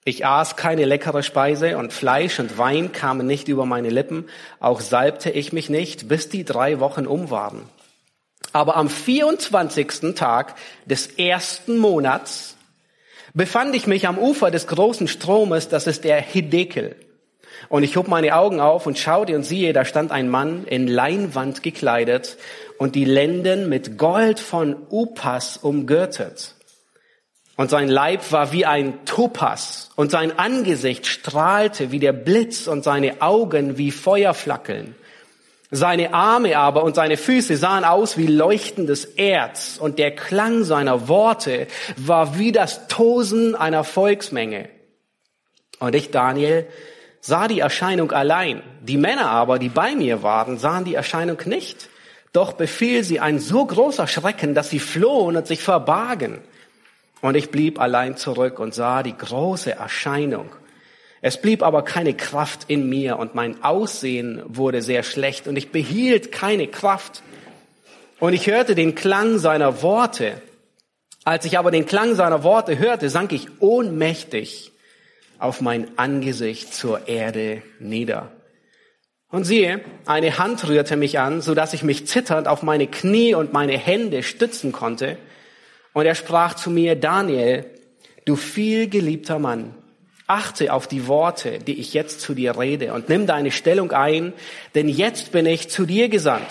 Ich 0.05 0.25
aß 0.25 0.55
keine 0.55 0.85
leckere 0.85 1.23
Speise 1.23 1.77
und 1.77 1.93
Fleisch 1.93 2.39
und 2.39 2.57
Wein 2.57 2.91
kamen 2.91 3.25
nicht 3.25 3.47
über 3.47 3.65
meine 3.65 3.89
Lippen, 3.89 4.25
auch 4.59 4.81
salbte 4.81 5.29
ich 5.29 5.53
mich 5.53 5.69
nicht, 5.69 6.07
bis 6.07 6.29
die 6.29 6.43
drei 6.43 6.79
Wochen 6.79 7.07
um 7.07 7.29
waren. 7.29 7.63
Aber 8.51 8.75
am 8.75 8.89
24. 8.89 10.15
Tag 10.15 10.55
des 10.85 11.07
ersten 11.07 11.77
Monats 11.77 12.55
befand 13.33 13.75
ich 13.75 13.87
mich 13.87 14.07
am 14.07 14.17
Ufer 14.17 14.51
des 14.51 14.67
großen 14.67 15.07
Stromes, 15.07 15.69
das 15.69 15.87
ist 15.87 16.03
der 16.03 16.21
Hidekel. 16.21 16.95
Und 17.69 17.83
ich 17.83 17.95
hob 17.95 18.07
meine 18.07 18.35
Augen 18.35 18.59
auf 18.59 18.85
und 18.85 18.99
schaute 18.99 19.35
und 19.35 19.43
siehe, 19.43 19.73
da 19.73 19.85
stand 19.85 20.11
ein 20.11 20.29
Mann 20.29 20.65
in 20.65 20.87
Leinwand 20.87 21.63
gekleidet 21.63 22.37
und 22.77 22.95
die 22.95 23.05
Lenden 23.05 23.69
mit 23.69 23.97
Gold 23.97 24.39
von 24.39 24.75
Upas 24.89 25.57
umgürtet. 25.57 26.55
Und 27.55 27.69
sein 27.69 27.87
Leib 27.87 28.31
war 28.31 28.51
wie 28.51 28.65
ein 28.65 29.05
Topas 29.05 29.89
und 29.95 30.09
sein 30.09 30.37
Angesicht 30.37 31.05
strahlte 31.05 31.91
wie 31.91 31.99
der 31.99 32.13
Blitz 32.13 32.67
und 32.67 32.83
seine 32.83 33.21
Augen 33.21 33.77
wie 33.77 33.91
Feuerflackeln. 33.91 34.95
Seine 35.75 36.13
Arme 36.13 36.55
aber 36.55 36.83
und 36.83 36.93
seine 36.93 37.17
Füße 37.17 37.57
sahen 37.57 37.83
aus 37.83 38.15
wie 38.15 38.27
leuchtendes 38.27 39.05
Erz 39.05 39.79
und 39.79 39.97
der 39.97 40.13
Klang 40.13 40.63
seiner 40.65 41.07
Worte 41.07 41.65
war 41.97 42.37
wie 42.37 42.51
das 42.51 42.87
Tosen 42.89 43.55
einer 43.55 43.83
Volksmenge. 43.83 44.69
Und 45.79 45.95
ich, 45.95 46.11
Daniel, 46.11 46.67
sah 47.21 47.47
die 47.47 47.61
Erscheinung 47.61 48.11
allein. 48.11 48.61
Die 48.83 48.97
Männer 48.97 49.31
aber, 49.31 49.57
die 49.57 49.69
bei 49.69 49.95
mir 49.95 50.21
waren, 50.21 50.59
sahen 50.59 50.85
die 50.85 50.93
Erscheinung 50.93 51.39
nicht. 51.45 51.89
Doch 52.33 52.53
befiel 52.53 53.03
sie 53.03 53.19
ein 53.19 53.39
so 53.39 53.65
großer 53.65 54.05
Schrecken, 54.05 54.53
dass 54.53 54.69
sie 54.69 54.79
flohen 54.79 55.37
und 55.37 55.47
sich 55.47 55.63
verbargen. 55.63 56.41
Und 57.21 57.33
ich 57.33 57.49
blieb 57.49 57.81
allein 57.81 58.15
zurück 58.15 58.59
und 58.59 58.75
sah 58.75 59.01
die 59.01 59.17
große 59.17 59.71
Erscheinung. 59.71 60.51
Es 61.25 61.37
blieb 61.37 61.63
aber 61.63 61.83
keine 61.83 62.13
Kraft 62.13 62.65
in 62.67 62.89
mir 62.89 63.17
und 63.17 63.33
mein 63.33 63.63
Aussehen 63.63 64.41
wurde 64.45 64.81
sehr 64.81 65.03
schlecht 65.03 65.47
und 65.47 65.55
ich 65.55 65.71
behielt 65.71 66.33
keine 66.33 66.67
Kraft. 66.67 67.23
Und 68.19 68.33
ich 68.33 68.47
hörte 68.47 68.75
den 68.75 68.93
Klang 68.93 69.37
seiner 69.37 69.81
Worte. 69.81 70.41
Als 71.23 71.45
ich 71.45 71.57
aber 71.57 71.71
den 71.71 71.85
Klang 71.85 72.15
seiner 72.15 72.43
Worte 72.43 72.77
hörte, 72.77 73.09
sank 73.09 73.31
ich 73.31 73.47
ohnmächtig 73.61 74.73
auf 75.39 75.61
mein 75.61 75.97
Angesicht 75.97 76.73
zur 76.73 77.07
Erde 77.07 77.61
nieder. 77.79 78.33
Und 79.29 79.45
siehe, 79.45 79.79
eine 80.05 80.37
Hand 80.37 80.67
rührte 80.67 80.97
mich 80.97 81.19
an, 81.19 81.41
so 81.41 81.55
dass 81.55 81.73
ich 81.73 81.83
mich 81.83 82.05
zitternd 82.05 82.49
auf 82.49 82.63
meine 82.63 82.87
Knie 82.87 83.33
und 83.33 83.53
meine 83.53 83.77
Hände 83.77 84.23
stützen 84.23 84.73
konnte. 84.73 85.17
Und 85.93 86.05
er 86.05 86.15
sprach 86.15 86.55
zu 86.55 86.69
mir, 86.69 86.97
Daniel, 86.97 87.65
du 88.25 88.35
viel 88.35 88.89
geliebter 88.89 89.39
Mann, 89.39 89.73
achte 90.33 90.73
auf 90.73 90.87
die 90.87 91.07
Worte, 91.07 91.59
die 91.59 91.79
ich 91.79 91.93
jetzt 91.93 92.19
zu 92.21 92.33
dir 92.33 92.57
rede 92.57 92.93
und 92.93 93.07
nimm 93.07 93.27
deine 93.27 93.51
Stellung 93.51 93.91
ein, 93.91 94.33
denn 94.73 94.89
jetzt 94.89 95.31
bin 95.31 95.45
ich 95.45 95.69
zu 95.69 95.85
dir 95.85 96.09
gesandt. 96.09 96.47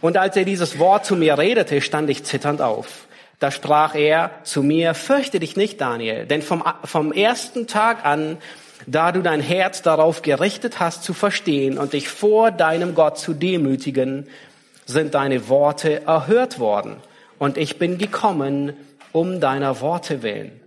Und 0.00 0.16
als 0.16 0.36
er 0.36 0.44
dieses 0.44 0.80
Wort 0.80 1.06
zu 1.06 1.14
mir 1.14 1.38
redete, 1.38 1.80
stand 1.80 2.10
ich 2.10 2.24
zitternd 2.24 2.60
auf. 2.60 3.06
Da 3.38 3.52
sprach 3.52 3.94
er 3.94 4.32
zu 4.42 4.62
mir, 4.62 4.94
fürchte 4.94 5.38
dich 5.38 5.56
nicht, 5.56 5.80
Daniel, 5.80 6.26
denn 6.26 6.42
vom, 6.42 6.64
vom 6.84 7.12
ersten 7.12 7.68
Tag 7.68 8.04
an, 8.04 8.36
da 8.86 9.12
du 9.12 9.22
dein 9.22 9.40
Herz 9.40 9.82
darauf 9.82 10.22
gerichtet 10.22 10.80
hast 10.80 11.04
zu 11.04 11.14
verstehen 11.14 11.78
und 11.78 11.92
dich 11.92 12.08
vor 12.08 12.50
deinem 12.50 12.94
Gott 12.96 13.18
zu 13.18 13.32
demütigen, 13.32 14.26
sind 14.86 15.14
deine 15.14 15.48
Worte 15.48 16.02
erhört 16.04 16.58
worden. 16.58 16.96
Und 17.38 17.56
ich 17.56 17.78
bin 17.78 17.96
gekommen 17.96 18.72
um 19.12 19.40
deiner 19.40 19.80
Worte 19.80 20.22
willen. 20.22 20.59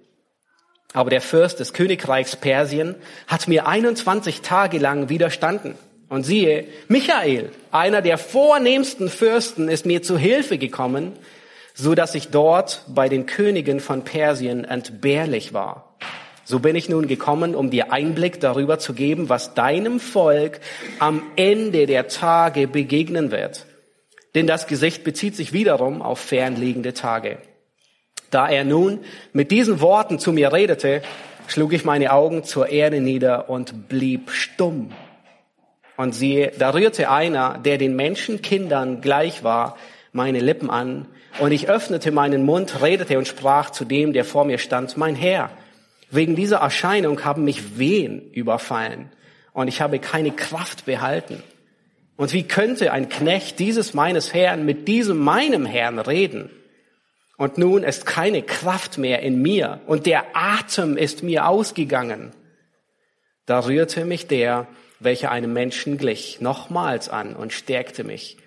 Aber 0.94 1.10
der 1.10 1.22
Fürst 1.22 1.60
des 1.60 1.74
Königreichs 1.74 2.36
Persien 2.36 2.96
hat 3.28 3.48
mir 3.48 3.68
21 3.68 4.42
Tage 4.42 4.78
lang 4.78 5.10
widerstanden. 5.10 5.76
Und 6.08 6.24
siehe, 6.24 6.66
Michael, 6.88 7.50
einer 7.72 8.04
der 8.04 8.20
vornehmsten 8.20 9.10
Fürsten, 9.10 9.68
ist 9.68 9.88
mir 9.88 10.04
zu 10.04 10.18
Hilfe 10.18 10.60
gekommen, 10.60 11.14
so 11.74 11.96
dass 11.96 12.14
ich 12.14 12.30
dort 12.30 12.84
bei 12.88 13.10
den 13.10 13.26
Königen 13.26 13.80
von 13.80 14.04
Persien 14.04 14.64
entbehrlich 14.64 15.54
war. 15.54 15.96
So 16.46 16.60
bin 16.60 16.76
ich 16.76 16.90
nun 16.90 17.08
gekommen, 17.08 17.56
um 17.56 17.72
dir 17.72 17.92
Einblick 17.92 18.40
darüber 18.40 18.78
zu 18.78 18.94
geben, 18.94 19.30
was 19.30 19.56
deinem 19.56 20.00
Volk 20.00 20.60
am 21.00 21.24
Ende 21.36 21.88
der 21.88 22.10
Tage 22.10 22.68
begegnen 22.68 23.32
wird. 23.32 23.66
Denn 24.36 24.46
das 24.46 24.68
Gesicht 24.68 25.04
bezieht 25.04 25.36
sich 25.36 25.54
wiederum 25.54 26.02
auf 26.02 26.20
fernliegende 26.20 26.94
Tage. 26.94 27.38
Da 28.34 28.50
er 28.50 28.64
nun 28.64 29.00
mit 29.32 29.52
diesen 29.52 29.82
Worten 29.82 30.20
zu 30.20 30.34
mir 30.34 30.52
redete, 30.52 31.02
schlug 31.48 31.74
ich 31.74 31.86
meine 31.86 32.12
Augen 32.12 32.44
zur 32.44 32.70
Erde 32.70 33.00
nieder 33.00 33.50
und 33.50 33.88
blieb 33.88 34.32
stumm. 34.32 34.92
Und 35.98 36.14
siehe, 36.14 36.52
da 36.58 36.72
rührte 36.72 37.10
einer, 37.10 37.60
der 37.60 37.78
den 37.78 37.96
Menschenkindern 37.96 39.02
gleich 39.02 39.44
war, 39.44 39.78
meine 40.12 40.40
Lippen 40.40 40.70
an, 40.70 41.08
und 41.40 41.52
ich 41.52 41.68
öffnete 41.68 42.12
meinen 42.12 42.46
Mund, 42.46 42.82
redete 42.84 43.18
und 43.18 43.28
sprach 43.28 43.72
zu 43.72 43.86
dem, 43.86 44.14
der 44.14 44.24
vor 44.24 44.46
mir 44.46 44.60
stand, 44.60 44.98
mein 44.98 45.16
Herr, 45.16 45.50
Wegen 46.14 46.36
dieser 46.36 46.58
Erscheinung 46.58 47.26
haben 47.26 47.44
mich 47.44 47.80
Wehen 47.80 48.32
überfallen 48.34 49.10
und 49.52 49.68
ich 49.68 49.82
habe 49.82 49.98
keine 49.98 50.30
Kraft 50.30 50.86
behalten. 50.86 51.42
Und 52.18 52.34
wie 52.34 52.44
könnte 52.44 52.92
ein 52.92 53.10
Knecht 53.10 53.58
dieses 53.58 53.96
meines 53.96 54.32
Herrn 54.32 54.64
mit 54.64 54.88
diesem 54.88 55.18
meinem 55.18 55.66
Herrn 55.66 55.98
reden? 55.98 56.52
Und 57.44 57.58
nun 57.58 57.84
ist 57.84 58.06
keine 58.06 58.42
Kraft 58.42 58.98
mehr 58.98 59.20
in 59.22 59.42
mir 59.42 59.82
und 59.86 60.06
der 60.06 60.28
Atem 60.34 60.96
ist 60.96 61.24
mir 61.24 61.46
ausgegangen. 61.46 62.32
Da 63.46 63.66
rührte 63.66 64.06
mich 64.06 64.28
der, 64.28 64.70
welcher 65.00 65.30
einem 65.30 65.52
Menschen 65.52 65.98
glich, 65.98 66.40
nochmals 66.40 67.10
an 67.10 67.36
und 67.36 67.52
stärkte 67.52 68.06
mich. 68.06 68.38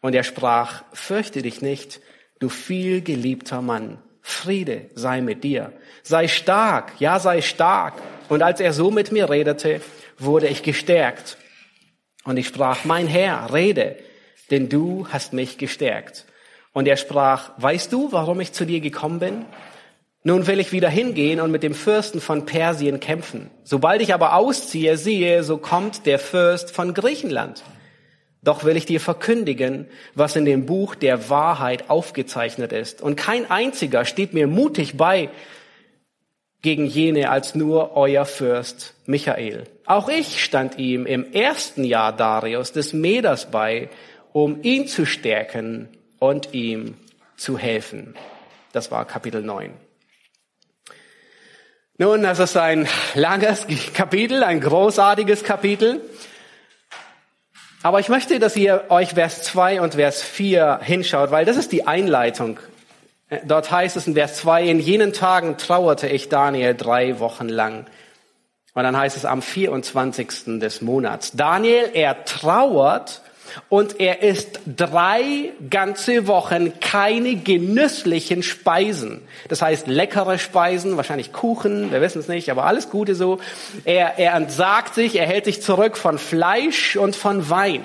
Und 0.00 0.14
er 0.14 0.24
sprach, 0.24 0.82
fürchte 0.94 1.42
dich 1.42 1.60
nicht, 1.60 2.00
du 2.38 2.48
viel 2.48 3.02
geliebter 3.02 3.60
Mann. 3.60 4.02
Friede 4.22 4.88
sei 4.94 5.20
mit 5.20 5.44
dir. 5.44 5.74
Sei 6.02 6.26
stark, 6.26 6.98
ja, 7.00 7.20
sei 7.20 7.42
stark. 7.42 8.00
Und 8.30 8.42
als 8.42 8.60
er 8.60 8.72
so 8.72 8.90
mit 8.90 9.12
mir 9.12 9.28
redete, 9.28 9.82
wurde 10.16 10.48
ich 10.48 10.62
gestärkt. 10.62 11.36
Und 12.24 12.38
ich 12.38 12.46
sprach, 12.46 12.86
mein 12.86 13.08
Herr, 13.08 13.52
rede, 13.52 13.96
denn 14.50 14.70
du 14.70 15.06
hast 15.10 15.34
mich 15.34 15.58
gestärkt. 15.58 16.24
Und 16.72 16.86
er 16.86 16.96
sprach, 16.96 17.52
weißt 17.58 17.92
du, 17.92 18.12
warum 18.12 18.40
ich 18.40 18.52
zu 18.52 18.64
dir 18.64 18.80
gekommen 18.80 19.18
bin? 19.18 19.44
Nun 20.24 20.46
will 20.46 20.60
ich 20.60 20.72
wieder 20.72 20.88
hingehen 20.88 21.40
und 21.40 21.50
mit 21.50 21.62
dem 21.62 21.74
Fürsten 21.74 22.20
von 22.20 22.44
Persien 22.44 23.00
kämpfen. 23.00 23.50
Sobald 23.64 24.02
ich 24.02 24.12
aber 24.12 24.34
ausziehe, 24.34 24.96
siehe, 24.96 25.42
so 25.42 25.58
kommt 25.58 26.06
der 26.06 26.18
Fürst 26.18 26.70
von 26.70 26.92
Griechenland. 26.92 27.62
Doch 28.42 28.64
will 28.64 28.76
ich 28.76 28.86
dir 28.86 29.00
verkündigen, 29.00 29.86
was 30.14 30.36
in 30.36 30.44
dem 30.44 30.66
Buch 30.66 30.94
der 30.94 31.30
Wahrheit 31.30 31.88
aufgezeichnet 31.88 32.72
ist. 32.72 33.02
Und 33.02 33.16
kein 33.16 33.50
einziger 33.50 34.04
steht 34.04 34.34
mir 34.34 34.46
mutig 34.46 34.96
bei, 34.96 35.30
gegen 36.62 36.86
jene 36.86 37.30
als 37.30 37.54
nur 37.54 37.96
euer 37.96 38.24
Fürst 38.24 38.94
Michael. 39.06 39.64
Auch 39.86 40.08
ich 40.08 40.42
stand 40.42 40.78
ihm 40.78 41.06
im 41.06 41.32
ersten 41.32 41.84
Jahr 41.84 42.12
Darius 42.14 42.72
des 42.72 42.92
Meders 42.92 43.50
bei, 43.50 43.88
um 44.32 44.62
ihn 44.62 44.88
zu 44.88 45.06
stärken 45.06 45.88
und 46.18 46.54
ihm 46.54 46.96
zu 47.36 47.58
helfen. 47.58 48.14
Das 48.72 48.90
war 48.90 49.04
Kapitel 49.04 49.42
9. 49.42 49.72
Nun, 52.00 52.22
das 52.22 52.38
ist 52.38 52.56
ein 52.56 52.86
langes 53.14 53.66
Kapitel, 53.94 54.44
ein 54.44 54.60
großartiges 54.60 55.42
Kapitel. 55.42 56.00
Aber 57.82 58.00
ich 58.00 58.08
möchte, 58.08 58.38
dass 58.38 58.56
ihr 58.56 58.86
euch 58.88 59.10
Vers 59.10 59.42
2 59.42 59.80
und 59.80 59.94
Vers 59.94 60.22
4 60.22 60.80
hinschaut, 60.82 61.30
weil 61.30 61.44
das 61.44 61.56
ist 61.56 61.72
die 61.72 61.86
Einleitung. 61.86 62.58
Dort 63.44 63.70
heißt 63.70 63.96
es 63.96 64.06
in 64.06 64.14
Vers 64.14 64.36
2, 64.38 64.64
in 64.64 64.80
jenen 64.80 65.12
Tagen 65.12 65.58
trauerte 65.58 66.08
ich 66.08 66.28
Daniel 66.28 66.74
drei 66.74 67.18
Wochen 67.20 67.48
lang. 67.48 67.86
Und 68.74 68.84
dann 68.84 68.96
heißt 68.96 69.16
es 69.16 69.24
am 69.24 69.42
24. 69.42 70.58
des 70.60 70.82
Monats. 70.82 71.32
Daniel, 71.32 71.90
er 71.94 72.24
trauert 72.24 73.22
und 73.68 74.00
er 74.00 74.22
isst 74.22 74.60
drei 74.66 75.52
ganze 75.70 76.26
Wochen 76.26 76.80
keine 76.80 77.36
genüsslichen 77.36 78.42
Speisen. 78.42 79.22
Das 79.48 79.62
heißt 79.62 79.86
leckere 79.86 80.38
Speisen, 80.38 80.96
wahrscheinlich 80.96 81.32
Kuchen, 81.32 81.92
wir 81.92 82.00
wissen 82.00 82.20
es 82.20 82.28
nicht, 82.28 82.50
aber 82.50 82.64
alles 82.64 82.90
Gute 82.90 83.14
so. 83.14 83.38
Er, 83.84 84.18
er 84.18 84.34
entsagt 84.34 84.94
sich, 84.94 85.16
er 85.16 85.26
hält 85.26 85.44
sich 85.44 85.62
zurück 85.62 85.96
von 85.96 86.18
Fleisch 86.18 86.96
und 86.96 87.16
von 87.16 87.50
Wein. 87.50 87.82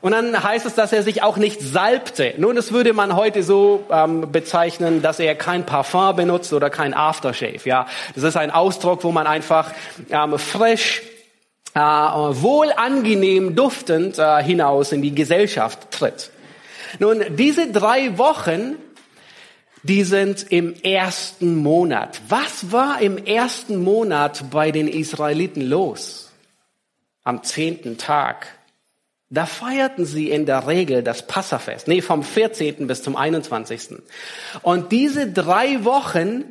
Und 0.00 0.12
dann 0.12 0.42
heißt 0.42 0.64
es, 0.66 0.74
dass 0.74 0.92
er 0.92 1.02
sich 1.02 1.22
auch 1.22 1.36
nicht 1.36 1.60
salbte. 1.60 2.34
Nun, 2.36 2.56
das 2.56 2.72
würde 2.72 2.92
man 2.92 3.16
heute 3.16 3.42
so 3.42 3.84
ähm, 3.90 4.30
bezeichnen, 4.30 5.02
dass 5.02 5.18
er 5.18 5.34
kein 5.34 5.66
Parfum 5.66 6.14
benutzt 6.14 6.52
oder 6.52 6.70
kein 6.70 6.94
Aftershave. 6.94 7.60
Ja, 7.64 7.86
das 8.14 8.24
ist 8.24 8.36
ein 8.36 8.50
Ausdruck, 8.50 9.02
wo 9.04 9.10
man 9.10 9.26
einfach 9.26 9.72
ähm, 10.10 10.38
frisch 10.38 11.02
äh, 11.78 12.42
wohl 12.42 12.72
angenehm 12.72 13.54
duftend 13.54 14.18
äh, 14.18 14.42
hinaus 14.42 14.92
in 14.92 15.02
die 15.02 15.14
Gesellschaft 15.14 15.90
tritt. 15.90 16.30
Nun, 16.98 17.22
diese 17.36 17.70
drei 17.70 18.18
Wochen, 18.18 18.76
die 19.82 20.02
sind 20.04 20.50
im 20.50 20.74
ersten 20.82 21.56
Monat. 21.56 22.20
Was 22.28 22.72
war 22.72 23.00
im 23.00 23.16
ersten 23.18 23.82
Monat 23.82 24.50
bei 24.50 24.70
den 24.70 24.88
Israeliten 24.88 25.62
los? 25.62 26.30
Am 27.24 27.42
zehnten 27.44 27.98
Tag. 27.98 28.46
Da 29.30 29.44
feierten 29.44 30.06
sie 30.06 30.30
in 30.30 30.46
der 30.46 30.66
Regel 30.66 31.02
das 31.02 31.26
Passafest. 31.26 31.86
Nee, 31.86 32.00
vom 32.00 32.22
14. 32.22 32.86
bis 32.86 33.02
zum 33.02 33.14
21. 33.14 34.00
Und 34.62 34.90
diese 34.90 35.30
drei 35.30 35.84
Wochen 35.84 36.44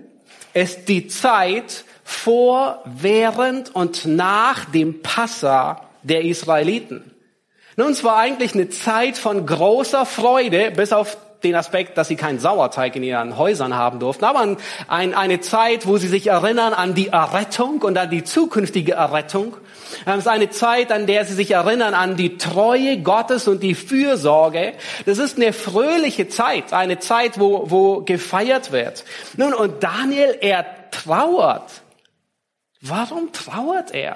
ist 0.53 0.87
die 0.87 1.07
Zeit, 1.07 1.85
vor, 2.07 2.81
während 2.85 3.75
und 3.75 4.05
nach 4.05 4.63
dem 4.63 5.01
Passa 5.01 5.81
der 6.03 6.23
Israeliten. 6.23 7.11
Nun, 7.75 7.91
es 7.91 8.05
war 8.05 8.15
eigentlich 8.15 8.53
eine 8.53 8.69
Zeit 8.69 9.17
von 9.17 9.45
großer 9.45 10.05
Freude, 10.05 10.71
bis 10.71 10.93
auf 10.93 11.17
den 11.43 11.53
Aspekt, 11.53 11.97
dass 11.97 12.07
sie 12.07 12.15
keinen 12.15 12.39
Sauerteig 12.39 12.95
in 12.95 13.03
ihren 13.03 13.37
Häusern 13.37 13.75
haben 13.75 13.99
durften, 13.99 14.23
aber 14.23 14.55
ein, 14.87 15.13
eine 15.13 15.41
Zeit, 15.41 15.85
wo 15.85 15.97
sie 15.97 16.07
sich 16.07 16.27
erinnern 16.27 16.73
an 16.73 16.95
die 16.95 17.09
Errettung 17.09 17.81
und 17.81 17.97
an 17.97 18.09
die 18.09 18.23
zukünftige 18.23 18.93
Errettung. 18.93 19.57
Es 20.05 20.19
ist 20.19 20.27
eine 20.29 20.49
Zeit, 20.49 20.93
an 20.93 21.07
der 21.07 21.25
sie 21.25 21.33
sich 21.33 21.51
erinnern 21.51 21.93
an 21.93 22.15
die 22.15 22.37
Treue 22.37 22.99
Gottes 23.01 23.49
und 23.49 23.61
die 23.61 23.75
Fürsorge. 23.75 24.73
Das 25.05 25.17
ist 25.17 25.35
eine 25.35 25.51
fröhliche 25.51 26.29
Zeit, 26.29 26.71
eine 26.71 26.99
Zeit, 26.99 27.37
wo, 27.37 27.69
wo 27.69 28.01
gefeiert 28.01 28.71
wird. 28.71 29.03
Nun, 29.35 29.53
und 29.53 29.83
Daniel, 29.83 30.37
er 30.39 30.65
trauert 30.91 31.81
Warum 32.81 33.31
trauert 33.33 33.93
er? 33.93 34.15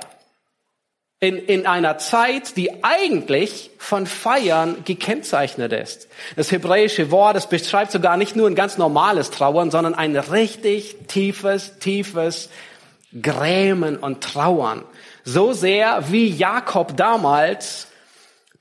In, 1.19 1.37
in 1.37 1.67
einer 1.67 1.99
Zeit, 1.99 2.57
die 2.57 2.83
eigentlich 2.83 3.69
von 3.77 4.07
Feiern 4.07 4.83
gekennzeichnet 4.85 5.71
ist. 5.71 6.07
Das 6.35 6.51
hebräische 6.51 7.11
Wort, 7.11 7.35
das 7.35 7.47
beschreibt 7.47 7.91
sogar 7.91 8.17
nicht 8.17 8.35
nur 8.35 8.47
ein 8.47 8.55
ganz 8.55 8.79
normales 8.79 9.29
Trauern, 9.29 9.69
sondern 9.69 9.93
ein 9.93 10.15
richtig 10.15 10.95
tiefes, 11.07 11.77
tiefes 11.77 12.49
Grämen 13.21 13.97
und 13.97 14.23
Trauern. 14.23 14.83
So 15.23 15.53
sehr 15.53 16.11
wie 16.11 16.27
Jakob 16.27 16.97
damals 16.97 17.87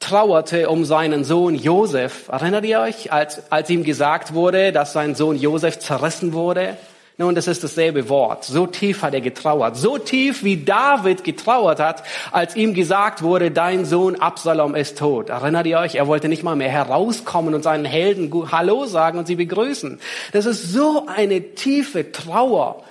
trauerte 0.01 0.69
um 0.69 0.85
seinen 0.85 1.25
Sohn 1.25 1.55
Josef. 1.55 2.29
Erinnert 2.29 2.65
ihr 2.65 2.81
euch, 2.81 3.13
als, 3.13 3.51
als 3.53 3.71
ihm 3.71 3.85
gesagt 3.85 4.35
wurde, 4.35 4.73
dass 4.73 4.93
sein 4.93 5.15
Sohn 5.15 5.37
Josef 5.37 5.79
zerrissen 5.79 6.33
wurde? 6.33 6.77
Nun, 7.21 7.35
das 7.35 7.49
ist 7.49 7.63
dasselbe 7.63 8.09
Wort. 8.09 8.45
So 8.45 8.67
tief 8.67 9.03
hat 9.03 9.13
er 9.13 9.21
getrauert. 9.21 9.77
So 9.77 9.99
tief 9.99 10.43
wie 10.43 10.57
David 10.57 11.23
getrauert 11.23 11.79
hat, 11.79 12.03
als 12.33 12.57
ihm 12.57 12.73
gesagt 12.73 13.21
wurde, 13.21 13.51
dein 13.51 13.85
Sohn 13.85 14.17
Absalom 14.17 14.75
ist 14.75 14.97
tot. 14.97 15.29
Erinnert 15.29 15.67
ihr 15.67 15.79
euch? 15.81 15.97
Er 15.97 16.07
wollte 16.07 16.31
nicht 16.31 16.45
mal 16.45 16.57
mehr 16.57 16.71
herauskommen 16.71 17.53
und 17.53 17.63
seinen 17.63 17.85
Helden 17.85 18.51
Hallo 18.51 18.87
sagen 18.87 19.19
und 19.19 19.27
sie 19.27 19.37
begrüßen. 19.37 20.01
Das 20.33 20.47
ist 20.47 20.73
so 20.73 21.09
eine 21.15 21.55
tiefe 21.55 22.11
Trauer. 22.11 22.83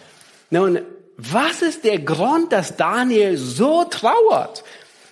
Nun, 0.51 0.81
was 1.17 1.63
ist 1.63 1.83
der 1.83 1.97
Grund, 1.97 2.51
dass 2.51 2.77
Daniel 2.77 3.35
so 3.35 3.83
trauert? 3.85 4.63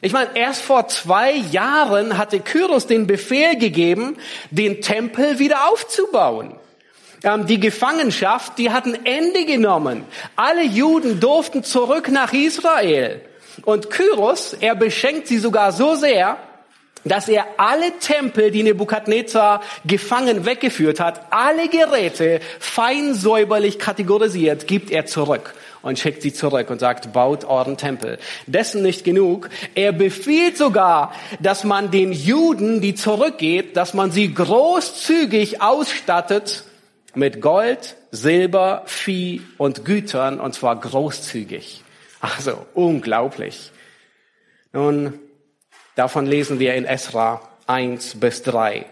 Ich 0.01 0.13
meine, 0.13 0.29
erst 0.35 0.61
vor 0.61 0.89
zwei 0.89 1.33
Jahren 1.33 2.19
hatte 2.19 2.39
Kyros 2.39 2.85
den 2.85 3.07
Befehl 3.07 3.57
gegeben, 3.57 4.17
den 4.51 4.79
Tempel 4.81 5.39
wieder 5.39 5.71
aufzubauen. 5.71 6.53
Ähm, 7.23 7.45
die 7.47 7.59
Gefangenschaft, 7.59 8.57
die 8.57 8.71
hat 8.71 8.85
ein 8.85 9.05
Ende 9.05 9.45
genommen. 9.45 10.03
Alle 10.35 10.63
Juden 10.63 11.19
durften 11.19 11.63
zurück 11.63 12.09
nach 12.09 12.33
Israel. 12.33 13.21
Und 13.63 13.89
Kyros, 13.89 14.53
er 14.59 14.75
beschenkt 14.75 15.27
sie 15.27 15.39
sogar 15.39 15.71
so 15.71 15.95
sehr, 15.95 16.37
dass 17.03 17.29
er 17.29 17.45
alle 17.57 17.97
Tempel, 17.99 18.51
die 18.51 18.63
Nebukadnezar 18.63 19.61
gefangen 19.85 20.45
weggeführt 20.45 20.99
hat, 20.99 21.21
alle 21.31 21.69
Geräte 21.69 22.39
fein 22.59 23.13
säuberlich 23.13 23.79
kategorisiert, 23.79 24.67
gibt 24.67 24.91
er 24.91 25.05
zurück 25.05 25.53
und 25.81 25.97
schickt 25.97 26.21
sie 26.21 26.33
zurück 26.33 26.69
und 26.69 26.79
sagt, 26.79 27.13
baut 27.13 27.45
euren 27.45 27.77
Tempel. 27.77 28.19
Dessen 28.45 28.81
nicht 28.81 29.03
genug. 29.03 29.49
Er 29.73 29.91
befiehlt 29.91 30.57
sogar, 30.57 31.13
dass 31.39 31.63
man 31.63 31.91
den 31.91 32.11
Juden, 32.11 32.81
die 32.81 32.95
zurückgeht, 32.95 33.77
dass 33.77 33.93
man 33.93 34.11
sie 34.11 34.33
großzügig 34.33 35.61
ausstattet 35.61 36.63
mit 37.17 37.41
Gold, 37.41 37.95
Silber, 38.11 38.83
Vieh 38.85 39.41
und 39.57 39.85
Gütern, 39.85 40.39
und 40.39 40.53
zwar 40.53 40.79
großzügig. 40.79 41.83
Also 42.21 42.65
unglaublich. 42.73 43.71
Nun, 44.71 45.19
davon 45.95 46.27
lesen 46.27 46.59
wir 46.59 46.75
in 46.75 46.85
Esra 46.85 47.41
1 47.65 48.19
bis 48.19 48.43
3. 48.43 48.85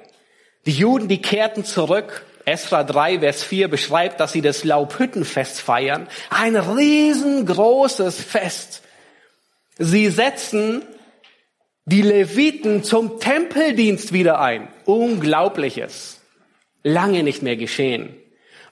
Die 0.66 0.72
Juden, 0.72 1.08
die 1.08 1.22
kehrten 1.22 1.64
zurück. 1.66 2.26
Esra 2.46 2.84
3, 2.84 3.20
Vers 3.20 3.44
4 3.44 3.68
beschreibt, 3.68 4.20
dass 4.20 4.32
sie 4.32 4.42
das 4.42 4.64
Laubhüttenfest 4.64 5.62
feiern. 5.62 6.08
Ein 6.32 6.56
riesengroßes 6.56 8.22
Fest. 8.22 8.82
Sie 9.78 10.10
setzen 10.10 10.84
die 11.86 12.02
Leviten 12.02 12.84
zum 12.84 13.20
Tempeldienst 13.20 14.14
wieder 14.14 14.40
ein. 14.40 14.68
Unglaubliches 14.86 16.15
lange 16.86 17.24
nicht 17.24 17.42
mehr 17.42 17.58
geschehen. 17.58 18.16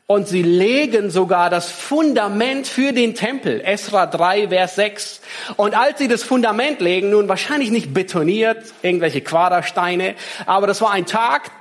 Und 0.06 0.28
sie 0.28 0.44
legen 0.44 1.10
sogar 1.10 1.50
das 1.50 1.72
Fundament 1.72 2.68
für 2.68 2.92
den 2.94 3.16
Tempel. 3.16 3.62
Esra 3.62 4.06
3, 4.06 4.50
Vers 4.50 4.76
6. 4.76 5.22
Und 5.56 5.76
als 5.76 5.98
sie 5.98 6.08
das 6.08 6.24
Fundament 6.24 6.82
legen, 6.82 7.10
nun 7.10 7.28
wahrscheinlich 7.28 7.72
nicht 7.72 7.94
betoniert, 7.94 8.64
irgendwelche 8.82 9.22
Quadersteine, 9.22 10.16
aber 10.46 10.68
das 10.68 10.82
war 10.82 10.92
ein 10.92 11.06
Tag, 11.06 11.52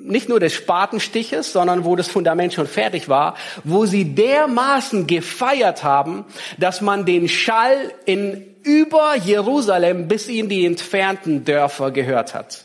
nicht 0.00 0.28
nur 0.28 0.38
des 0.38 0.54
Spatenstiches, 0.54 1.52
sondern 1.52 1.84
wo 1.84 1.96
das 1.96 2.06
Fundament 2.06 2.54
schon 2.54 2.68
fertig 2.68 3.08
war, 3.08 3.36
wo 3.64 3.86
sie 3.86 4.14
dermaßen 4.14 5.08
gefeiert 5.08 5.82
haben, 5.82 6.24
dass 6.58 6.80
man 6.80 7.04
den 7.06 7.28
Schall 7.28 7.92
in 8.04 8.54
über 8.62 9.16
Jerusalem 9.16 10.08
bis 10.08 10.28
in 10.28 10.48
die 10.48 10.66
entfernten 10.66 11.44
Dörfer 11.44 11.90
gehört 11.90 12.34
hat. 12.34 12.64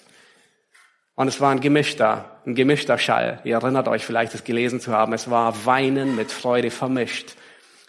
Und 1.16 1.28
es 1.28 1.40
war 1.40 1.52
ein 1.52 1.62
gemischter, 1.62 2.31
ein 2.46 2.56
gemischter 2.56 2.98
Schall. 2.98 3.40
Ihr 3.44 3.56
erinnert 3.56 3.88
euch 3.88 4.06
vielleicht, 4.06 4.34
es 4.34 4.44
gelesen 4.44 4.80
zu 4.80 4.92
haben. 4.92 5.14
Es 5.14 5.30
war 5.30 5.66
Weinen 5.66 6.16
mit 6.16 6.32
Freude 6.32 6.72
vermischt. 6.72 7.36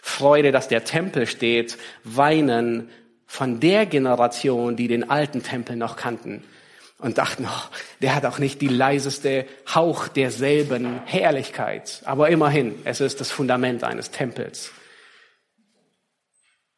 Freude, 0.01 0.51
dass 0.51 0.67
der 0.67 0.83
Tempel 0.83 1.27
steht. 1.27 1.77
Weinen 2.03 2.89
von 3.25 3.59
der 3.59 3.85
Generation, 3.85 4.75
die 4.75 4.87
den 4.87 5.09
alten 5.09 5.41
Tempel 5.41 5.75
noch 5.75 5.95
kannten. 5.95 6.43
Und 6.99 7.17
dachten, 7.17 7.45
oh, 7.45 7.75
der 8.01 8.15
hat 8.15 8.25
auch 8.25 8.39
nicht 8.39 8.61
die 8.61 8.67
leiseste 8.67 9.45
Hauch 9.73 10.07
derselben 10.07 11.01
Herrlichkeit. 11.05 12.01
Aber 12.05 12.29
immerhin, 12.29 12.75
es 12.85 13.01
ist 13.01 13.19
das 13.19 13.31
Fundament 13.31 13.83
eines 13.83 14.11
Tempels. 14.11 14.71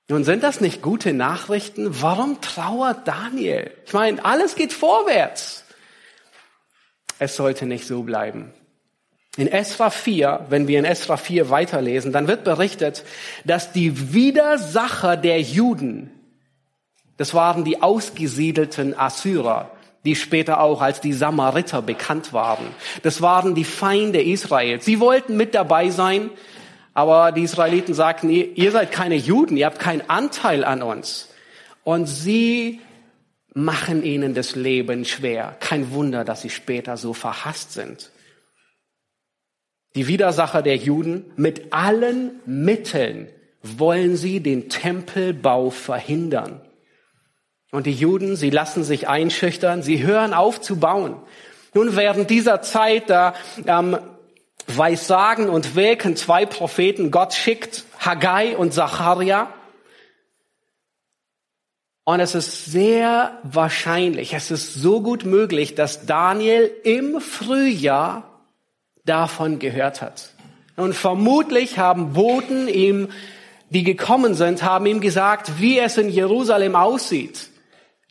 Nun 0.07 0.23
sind 0.23 0.43
das 0.43 0.61
nicht 0.61 0.81
gute 0.81 1.13
Nachrichten? 1.13 2.01
Warum 2.01 2.39
trauert 2.41 3.07
Daniel? 3.07 3.71
Ich 3.85 3.93
meine, 3.93 4.23
alles 4.23 4.55
geht 4.55 4.71
vorwärts. 4.71 5.64
Es 7.19 7.35
sollte 7.35 7.65
nicht 7.65 7.87
so 7.87 8.03
bleiben. 8.03 8.51
In 9.37 9.47
Esra 9.47 9.89
4, 9.89 10.47
wenn 10.49 10.67
wir 10.67 10.79
in 10.79 10.85
Esra 10.85 11.17
4 11.17 11.49
weiterlesen, 11.49 12.13
dann 12.13 12.27
wird 12.27 12.43
berichtet, 12.43 13.03
dass 13.43 13.73
die 13.73 14.13
Widersacher 14.13 15.17
der 15.17 15.41
Juden, 15.41 16.09
das 17.17 17.33
waren 17.33 17.65
die 17.65 17.81
ausgesiedelten 17.81 18.97
Assyrer, 18.97 19.71
die 20.05 20.15
später 20.15 20.61
auch 20.61 20.81
als 20.81 21.01
die 21.01 21.13
Samariter 21.13 21.81
bekannt 21.81 22.31
waren. 22.31 22.67
Das 23.03 23.21
waren 23.21 23.55
die 23.55 23.65
Feinde 23.65 24.21
Israels. 24.21 24.85
Sie 24.85 24.99
wollten 24.99 25.35
mit 25.35 25.55
dabei 25.55 25.89
sein, 25.89 26.29
aber 26.93 27.31
die 27.31 27.43
Israeliten 27.43 27.93
sagten, 27.93 28.29
ihr 28.29 28.71
seid 28.71 28.91
keine 28.91 29.15
Juden, 29.15 29.57
ihr 29.57 29.65
habt 29.65 29.79
keinen 29.79 30.09
Anteil 30.09 30.63
an 30.63 30.81
uns. 30.81 31.29
Und 31.83 32.05
sie 32.05 32.79
machen 33.55 34.03
ihnen 34.03 34.35
das 34.35 34.55
Leben 34.55 35.05
schwer. 35.05 35.57
Kein 35.59 35.91
Wunder, 35.91 36.23
dass 36.23 36.43
sie 36.43 36.51
später 36.51 36.97
so 36.97 37.13
verhasst 37.13 37.73
sind 37.73 38.11
die 39.95 40.07
Widersacher 40.07 40.61
der 40.61 40.75
Juden, 40.75 41.31
mit 41.37 41.73
allen 41.73 42.41
Mitteln 42.45 43.29
wollen 43.61 44.17
sie 44.17 44.41
den 44.41 44.69
Tempelbau 44.69 45.69
verhindern. 45.69 46.61
Und 47.71 47.87
die 47.87 47.93
Juden, 47.93 48.35
sie 48.35 48.49
lassen 48.49 48.83
sich 48.83 49.07
einschüchtern, 49.07 49.81
sie 49.81 50.03
hören 50.03 50.33
auf 50.33 50.61
zu 50.61 50.79
bauen. 50.79 51.15
Nun 51.73 51.95
während 51.95 52.29
dieser 52.29 52.61
Zeit, 52.61 53.09
da 53.09 53.33
ähm, 53.65 53.97
Weissagen 54.67 55.49
und 55.49 55.75
Wirken 55.75 56.15
zwei 56.15 56.45
Propheten, 56.45 57.09
Gott 57.09 57.33
schickt 57.33 57.85
Haggai 57.99 58.55
und 58.55 58.73
Zacharia. 58.73 59.49
Und 62.05 62.19
es 62.19 62.35
ist 62.35 62.65
sehr 62.65 63.39
wahrscheinlich, 63.41 64.33
es 64.35 64.51
ist 64.51 64.75
so 64.75 65.01
gut 65.01 65.25
möglich, 65.25 65.73
dass 65.73 66.05
Daniel 66.05 66.71
im 66.83 67.19
Frühjahr 67.19 68.43
davon 69.05 69.57
gehört 69.57 70.03
hat. 70.03 70.29
Und 70.75 70.93
vermutlich 70.93 71.79
haben 71.79 72.13
Boten 72.13 72.67
ihm, 72.67 73.09
die 73.71 73.83
gekommen 73.83 74.35
sind, 74.35 74.61
haben 74.61 74.85
ihm 74.85 75.01
gesagt, 75.01 75.59
wie 75.59 75.79
es 75.79 75.97
in 75.97 76.09
Jerusalem 76.09 76.75
aussieht. 76.75 77.49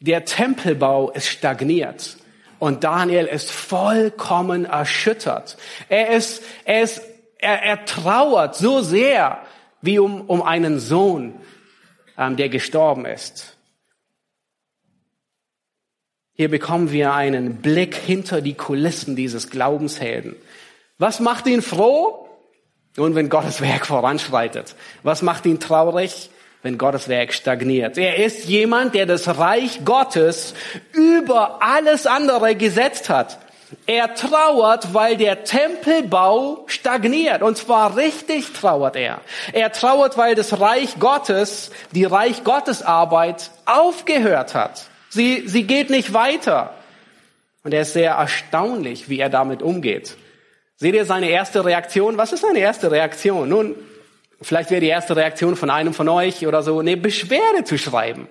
Der 0.01 0.25
Tempelbau 0.25 1.13
ist 1.13 1.29
stagniert. 1.29 2.17
Und 2.59 2.83
Daniel 2.83 3.27
ist 3.27 3.53
vollkommen 3.53 4.65
erschüttert. 4.65 5.57
Er 5.89 6.11
ist, 6.11 6.43
er 6.65 6.83
ist, 6.83 7.01
er, 7.39 7.63
er 7.63 7.85
trauert 7.85 8.57
so 8.57 8.81
sehr 8.81 9.39
wie 9.83 10.01
um, 10.01 10.23
um 10.23 10.43
einen 10.43 10.81
Sohn, 10.81 11.35
ähm, 12.19 12.37
der 12.37 12.49
gestorben 12.49 13.07
ist. 13.07 13.54
Hier 16.37 16.51
bekommen 16.51 16.91
wir 16.91 17.15
einen 17.15 17.57
Blick 17.63 17.95
hinter 17.95 18.41
die 18.41 18.55
Kulissen 18.55 19.15
dieses 19.15 19.51
Glaubenshelden. 19.51 20.35
Was 20.99 21.21
macht 21.21 21.47
ihn 21.47 21.63
froh? 21.63 22.29
Nun, 22.97 23.15
wenn 23.15 23.29
Gottes 23.29 23.61
Werk 23.61 23.87
voranschreitet. 23.87 24.75
Was 25.05 25.23
macht 25.23 25.47
ihn 25.47 25.61
traurig? 25.61 26.31
Wenn 26.63 26.77
Gottes 26.77 27.09
Werk 27.09 27.35
stagniert. 27.35 27.99
Er 27.99 28.17
ist 28.17 28.47
jemand, 28.47 28.95
der 28.97 29.07
das 29.07 29.39
Reich 29.39 29.85
Gottes 29.85 30.55
über 30.93 31.63
alles 31.63 32.07
andere 32.07 32.57
gesetzt 32.57 33.11
hat. 33.11 33.39
Er 33.87 34.15
trauert, 34.15 34.93
weil 34.93 35.17
der 35.17 35.45
Tempelbau 35.45 36.65
stagniert. 36.67 37.43
Und 37.43 37.59
zwar 37.59 37.97
richtig 37.97 38.53
trauert 38.55 38.97
er. 38.97 39.21
Er 39.53 39.71
trauert, 39.71 40.17
weil 40.17 40.35
das 40.35 40.59
Reich 40.59 40.99
Gottes, 40.99 41.71
die 41.93 42.05
Reich 42.05 42.43
Gottes 42.43 42.83
Arbeit 42.83 43.51
aufgehört 43.67 44.55
hat. 44.55 44.87
Sie, 45.15 45.45
sie 45.47 45.63
geht 45.63 45.91
nicht 45.91 46.13
weiter. 46.13 46.75
Und 47.63 47.73
er 47.73 47.83
ist 47.83 47.93
sehr 47.93 48.15
erstaunlich, 48.15 49.09
wie 49.09 49.21
er 49.21 49.31
damit 49.31 49.63
umgeht. 49.63 50.17
Seht 50.77 50.95
ihr 50.95 51.05
seine 51.05 51.29
erste 51.29 51.65
Reaktion? 51.65 52.19
Was 52.19 52.33
ist 52.33 52.41
seine 52.41 52.59
erste 52.59 52.91
Reaktion? 52.91 53.49
Nun, 53.49 53.77
vielleicht 54.43 54.71
wäre 54.71 54.81
die 54.81 54.89
erste 54.89 55.15
Reaktion 55.15 55.55
von 55.55 55.71
einem 55.71 55.95
von 55.95 56.09
euch 56.09 56.45
oder 56.49 56.65
so, 56.65 56.81
eine 56.81 56.97
Beschwerde 56.97 57.63
zu 57.63 57.79
schreiben, 57.79 58.27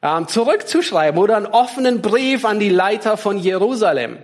ähm, 0.00 0.26
zurückzuschreiben 0.26 1.20
oder 1.20 1.36
einen 1.36 1.46
offenen 1.46 2.00
Brief 2.00 2.46
an 2.46 2.58
die 2.58 2.70
Leiter 2.70 3.18
von 3.18 3.38
Jerusalem. 3.38 4.18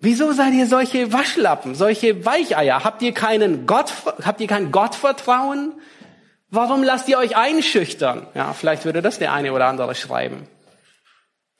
Wieso 0.00 0.32
seid 0.32 0.52
ihr 0.52 0.66
solche 0.66 1.12
Waschlappen, 1.12 1.76
solche 1.76 2.26
Weicheier? 2.26 2.82
Habt 2.82 3.02
ihr 3.02 3.14
keinen 3.14 3.68
Gott, 3.68 3.92
habt 4.24 4.40
ihr 4.40 4.48
kein 4.48 4.72
Gottvertrauen? 4.72 5.74
Warum 6.50 6.82
lasst 6.82 7.08
ihr 7.08 7.18
euch 7.18 7.36
einschüchtern? 7.36 8.26
Ja, 8.34 8.52
vielleicht 8.52 8.84
würde 8.84 9.00
das 9.00 9.20
der 9.20 9.32
eine 9.32 9.52
oder 9.52 9.66
andere 9.66 9.94
schreiben. 9.94 10.48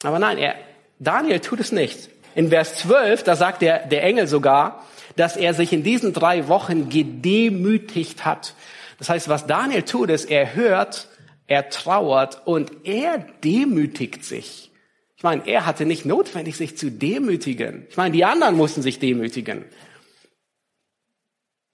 Aber 0.02 0.18
nein, 0.18 0.38
er, 0.38 0.54
Daniel 0.98 1.40
tut 1.40 1.60
es 1.60 1.72
nicht. 1.72 2.10
In 2.34 2.48
Vers 2.48 2.76
12, 2.76 3.24
da 3.24 3.36
sagt 3.36 3.62
der, 3.62 3.86
der 3.86 4.02
Engel 4.04 4.26
sogar, 4.26 4.84
dass 5.16 5.36
er 5.36 5.54
sich 5.54 5.72
in 5.72 5.82
diesen 5.82 6.12
drei 6.12 6.48
Wochen 6.48 6.88
gedemütigt 6.88 8.24
hat. 8.24 8.54
Das 8.98 9.08
heißt, 9.08 9.28
was 9.28 9.46
Daniel 9.46 9.82
tut, 9.82 10.10
ist, 10.10 10.30
er 10.30 10.54
hört, 10.54 11.08
er 11.46 11.68
trauert 11.68 12.46
und 12.46 12.86
er 12.86 13.18
demütigt 13.44 14.24
sich. 14.24 14.70
Ich 15.16 15.22
meine, 15.22 15.46
er 15.46 15.66
hatte 15.66 15.84
nicht 15.84 16.04
notwendig, 16.04 16.56
sich 16.56 16.76
zu 16.76 16.90
demütigen. 16.90 17.86
Ich 17.90 17.96
meine, 17.96 18.12
die 18.12 18.24
anderen 18.24 18.56
mussten 18.56 18.82
sich 18.82 18.98
demütigen. 18.98 19.64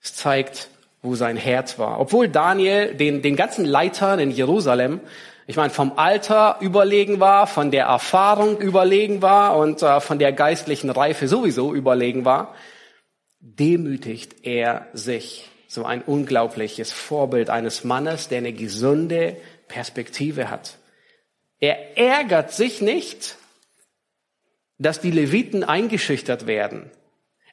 Es 0.02 0.14
zeigt, 0.14 0.68
wo 1.02 1.14
sein 1.14 1.36
Herz 1.36 1.78
war. 1.78 2.00
Obwohl 2.00 2.28
Daniel 2.28 2.94
den, 2.94 3.22
den 3.22 3.36
ganzen 3.36 3.64
Leitern 3.64 4.18
in 4.18 4.30
Jerusalem 4.30 5.00
ich 5.48 5.56
meine, 5.56 5.70
vom 5.70 5.94
Alter 5.96 6.58
überlegen 6.60 7.20
war, 7.20 7.46
von 7.46 7.70
der 7.70 7.86
Erfahrung 7.86 8.58
überlegen 8.60 9.22
war 9.22 9.56
und 9.56 9.82
äh, 9.82 9.98
von 10.02 10.18
der 10.18 10.30
geistlichen 10.32 10.90
Reife 10.90 11.26
sowieso 11.26 11.74
überlegen 11.74 12.26
war, 12.26 12.54
demütigt 13.40 14.44
er 14.44 14.88
sich. 14.92 15.48
So 15.66 15.86
ein 15.86 16.02
unglaubliches 16.02 16.92
Vorbild 16.92 17.48
eines 17.48 17.82
Mannes, 17.82 18.28
der 18.28 18.38
eine 18.38 18.52
gesunde 18.52 19.38
Perspektive 19.68 20.50
hat. 20.50 20.76
Er 21.60 21.96
ärgert 21.96 22.52
sich 22.52 22.82
nicht, 22.82 23.36
dass 24.76 25.00
die 25.00 25.10
Leviten 25.10 25.64
eingeschüchtert 25.64 26.46
werden. 26.46 26.90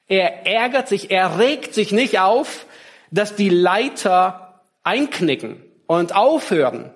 Er 0.07 0.45
ärgert 0.45 0.89
sich, 0.89 1.11
er 1.11 1.39
regt 1.39 1.73
sich 1.73 1.93
nicht 1.93 2.19
auf, 2.19 2.65
dass 3.09 3.37
die 3.37 3.49
Leiter 3.49 4.61
einknicken 4.83 5.63
und 5.87 6.13
aufhören, 6.13 6.91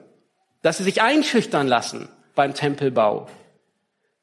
dass 0.61 0.77
sie 0.77 0.83
sich 0.83 1.01
einschüchtern 1.01 1.67
lassen 1.67 2.09
beim 2.35 2.53
Tempelbau, 2.53 3.27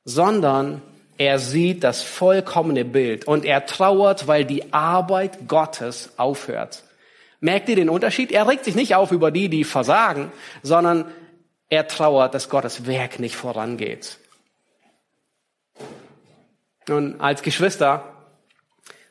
sondern 0.05 0.83
er 1.18 1.38
sieht 1.38 1.83
das 1.83 2.03
vollkommene 2.03 2.85
Bild 2.85 3.27
und 3.27 3.44
er 3.44 3.66
trauert, 3.66 4.27
weil 4.27 4.44
die 4.44 4.72
Arbeit 4.72 5.49
Gottes 5.49 6.11
aufhört. 6.18 6.83
Merkt 7.40 7.68
ihr 7.68 7.77
den 7.77 7.88
Unterschied? 7.88 8.33
Er 8.33 8.49
regt 8.49 8.64
sich 8.64 8.75
nicht 8.75 8.94
auf 8.94 9.12
über 9.12 9.31
die, 9.31 9.49
die 9.49 9.64
versagen, 9.64 10.33
sondern 10.62 11.07
er 11.68 11.88
trauert, 11.88 12.35
dass 12.35 12.49
Gottes 12.49 12.87
Werk 12.87 13.18
nicht 13.18 13.37
vorangeht. 13.37 14.18
Nun, 16.88 17.20
als 17.20 17.42
Geschwister 17.42 18.05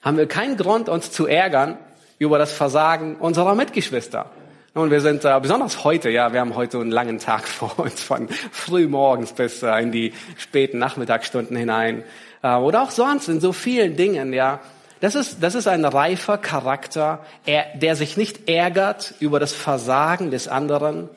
haben 0.01 0.17
wir 0.17 0.27
keinen 0.27 0.55
Grund, 0.55 0.88
uns 0.88 1.11
zu 1.11 1.25
ärgern 1.25 1.77
über 2.19 2.38
das 2.38 2.53
Versagen 2.53 3.17
unserer 3.17 3.55
Mitgeschwister. 3.55 4.29
Und 4.75 4.91
wir 4.91 4.99
sind 4.99 5.23
äh, 5.23 5.39
besonders 5.41 5.85
heute, 5.85 6.09
ja, 6.09 6.33
wir 6.33 6.41
haben 6.41 6.53
heute 6.53 6.81
einen 6.81 6.91
langen 6.91 7.17
Tag 7.17 7.47
vor 7.47 7.79
uns, 7.79 8.03
von 8.03 8.27
früh 8.27 8.88
morgens 8.88 9.31
bis 9.31 9.63
äh, 9.63 9.73
in 9.79 9.93
die 9.93 10.13
späten 10.35 10.79
Nachmittagsstunden 10.79 11.55
hinein. 11.55 12.03
Äh, 12.43 12.55
oder 12.55 12.83
auch 12.83 12.91
sonst 12.91 13.29
in 13.29 13.39
so 13.39 13.53
vielen 13.53 13.95
Dingen, 13.95 14.33
ja. 14.33 14.59
Das 14.99 15.15
ist, 15.15 15.41
das 15.41 15.55
ist 15.55 15.67
ein 15.69 15.85
reifer 15.85 16.38
Charakter, 16.38 17.25
er, 17.45 17.67
der 17.77 17.95
sich 17.95 18.17
nicht 18.17 18.49
ärgert 18.49 19.13
über 19.21 19.39
das 19.39 19.53
Versagen 19.53 20.29
des 20.29 20.49
anderen, 20.49 21.09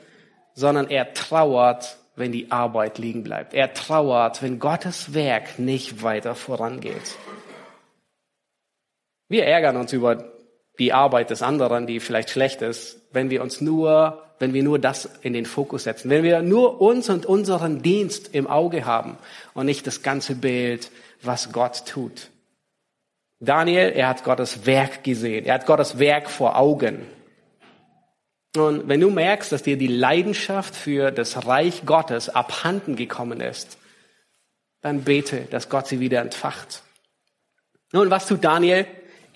sondern 0.54 0.88
er 0.88 1.12
trauert, 1.14 1.96
wenn 2.14 2.30
die 2.30 2.52
Arbeit 2.52 2.98
liegen 2.98 3.24
bleibt. 3.24 3.54
Er 3.54 3.74
trauert, 3.74 4.40
wenn 4.40 4.60
Gottes 4.60 5.14
Werk 5.14 5.58
nicht 5.58 6.04
weiter 6.04 6.36
vorangeht. 6.36 7.16
Wir 9.28 9.46
ärgern 9.46 9.76
uns 9.76 9.92
über 9.92 10.32
die 10.78 10.92
Arbeit 10.92 11.30
des 11.30 11.42
anderen, 11.42 11.88
die 11.88 11.98
vielleicht 11.98 12.30
schlecht 12.30 12.62
ist, 12.62 12.97
wenn 13.12 13.30
wir 13.30 13.42
uns 13.42 13.60
nur, 13.60 14.22
wenn 14.38 14.54
wir 14.54 14.62
nur 14.62 14.78
das 14.78 15.08
in 15.22 15.32
den 15.32 15.46
Fokus 15.46 15.84
setzen, 15.84 16.10
wenn 16.10 16.22
wir 16.22 16.42
nur 16.42 16.80
uns 16.80 17.08
und 17.08 17.26
unseren 17.26 17.82
Dienst 17.82 18.34
im 18.34 18.46
Auge 18.46 18.84
haben 18.84 19.18
und 19.54 19.66
nicht 19.66 19.86
das 19.86 20.02
ganze 20.02 20.34
Bild, 20.34 20.90
was 21.22 21.52
Gott 21.52 21.86
tut. 21.86 22.30
Daniel, 23.40 23.92
er 23.94 24.08
hat 24.08 24.24
Gottes 24.24 24.66
Werk 24.66 25.04
gesehen, 25.04 25.44
er 25.44 25.54
hat 25.54 25.66
Gottes 25.66 25.98
Werk 25.98 26.28
vor 26.28 26.56
Augen. 26.56 27.06
Und 28.56 28.88
wenn 28.88 29.00
du 29.00 29.10
merkst, 29.10 29.52
dass 29.52 29.62
dir 29.62 29.76
die 29.76 29.86
Leidenschaft 29.86 30.74
für 30.74 31.10
das 31.10 31.46
Reich 31.46 31.82
Gottes 31.84 32.28
abhanden 32.28 32.96
gekommen 32.96 33.40
ist, 33.40 33.78
dann 34.80 35.02
bete, 35.02 35.42
dass 35.50 35.68
Gott 35.68 35.86
sie 35.86 36.00
wieder 36.00 36.20
entfacht. 36.20 36.82
Nun, 37.92 38.10
was 38.10 38.26
tut 38.26 38.44
Daniel? 38.44 38.86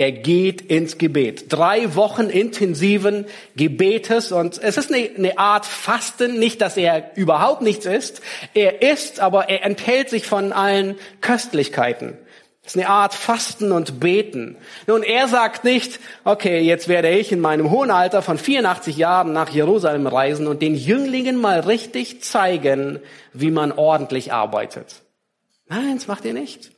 Er 0.03 0.11
geht 0.11 0.61
ins 0.63 0.99
Gebet. 0.99 1.53
Drei 1.53 1.95
Wochen 1.95 2.29
intensiven 2.29 3.25
Gebetes 3.55 4.33
und 4.33 4.61
es 4.61 4.77
ist 4.77 4.93
eine, 4.93 5.39
Art 5.39 5.65
Fasten, 5.65 6.41
nicht, 6.41 6.61
dass 6.61 6.77
er 6.77 7.13
überhaupt 7.15 7.63
nichts 7.63 7.87
isst. 7.87 8.21
Er 8.53 8.83
isst, 8.83 9.21
aber 9.21 9.49
er 9.49 9.65
enthält 9.65 10.11
sich 10.11 10.27
von 10.27 10.53
allen 10.53 10.97
Köstlichkeiten. 11.21 12.19
Das 12.65 12.75
ist 12.75 12.81
eine 12.83 12.89
Art 12.89 13.15
Fasten 13.15 13.71
und 13.71 14.01
Beten. 14.01 14.57
Nun, 14.89 15.05
er 15.05 15.29
sagt 15.29 15.63
nicht, 15.63 16.01
okay, 16.25 16.59
jetzt 16.59 16.89
werde 16.89 17.11
ich 17.11 17.31
in 17.31 17.39
meinem 17.39 17.71
hohen 17.71 17.93
Alter 17.93 18.23
von 18.23 18.39
84 18.39 18.97
Jahren 18.97 19.33
nach 19.33 19.51
Jerusalem 19.51 20.09
reisen 20.09 20.49
und 20.49 20.63
den 20.63 20.75
Jünglingen 20.75 21.41
mal 21.41 21.61
richtig 21.61 22.25
zeigen, 22.25 22.99
wie 23.33 23.53
man 23.53 23.71
ordentlich 23.71 24.33
arbeitet. 24.33 25.03
Nein, 25.69 25.95
das 25.95 26.09
macht 26.09 26.25
er 26.25 26.33
nicht. 26.33 26.73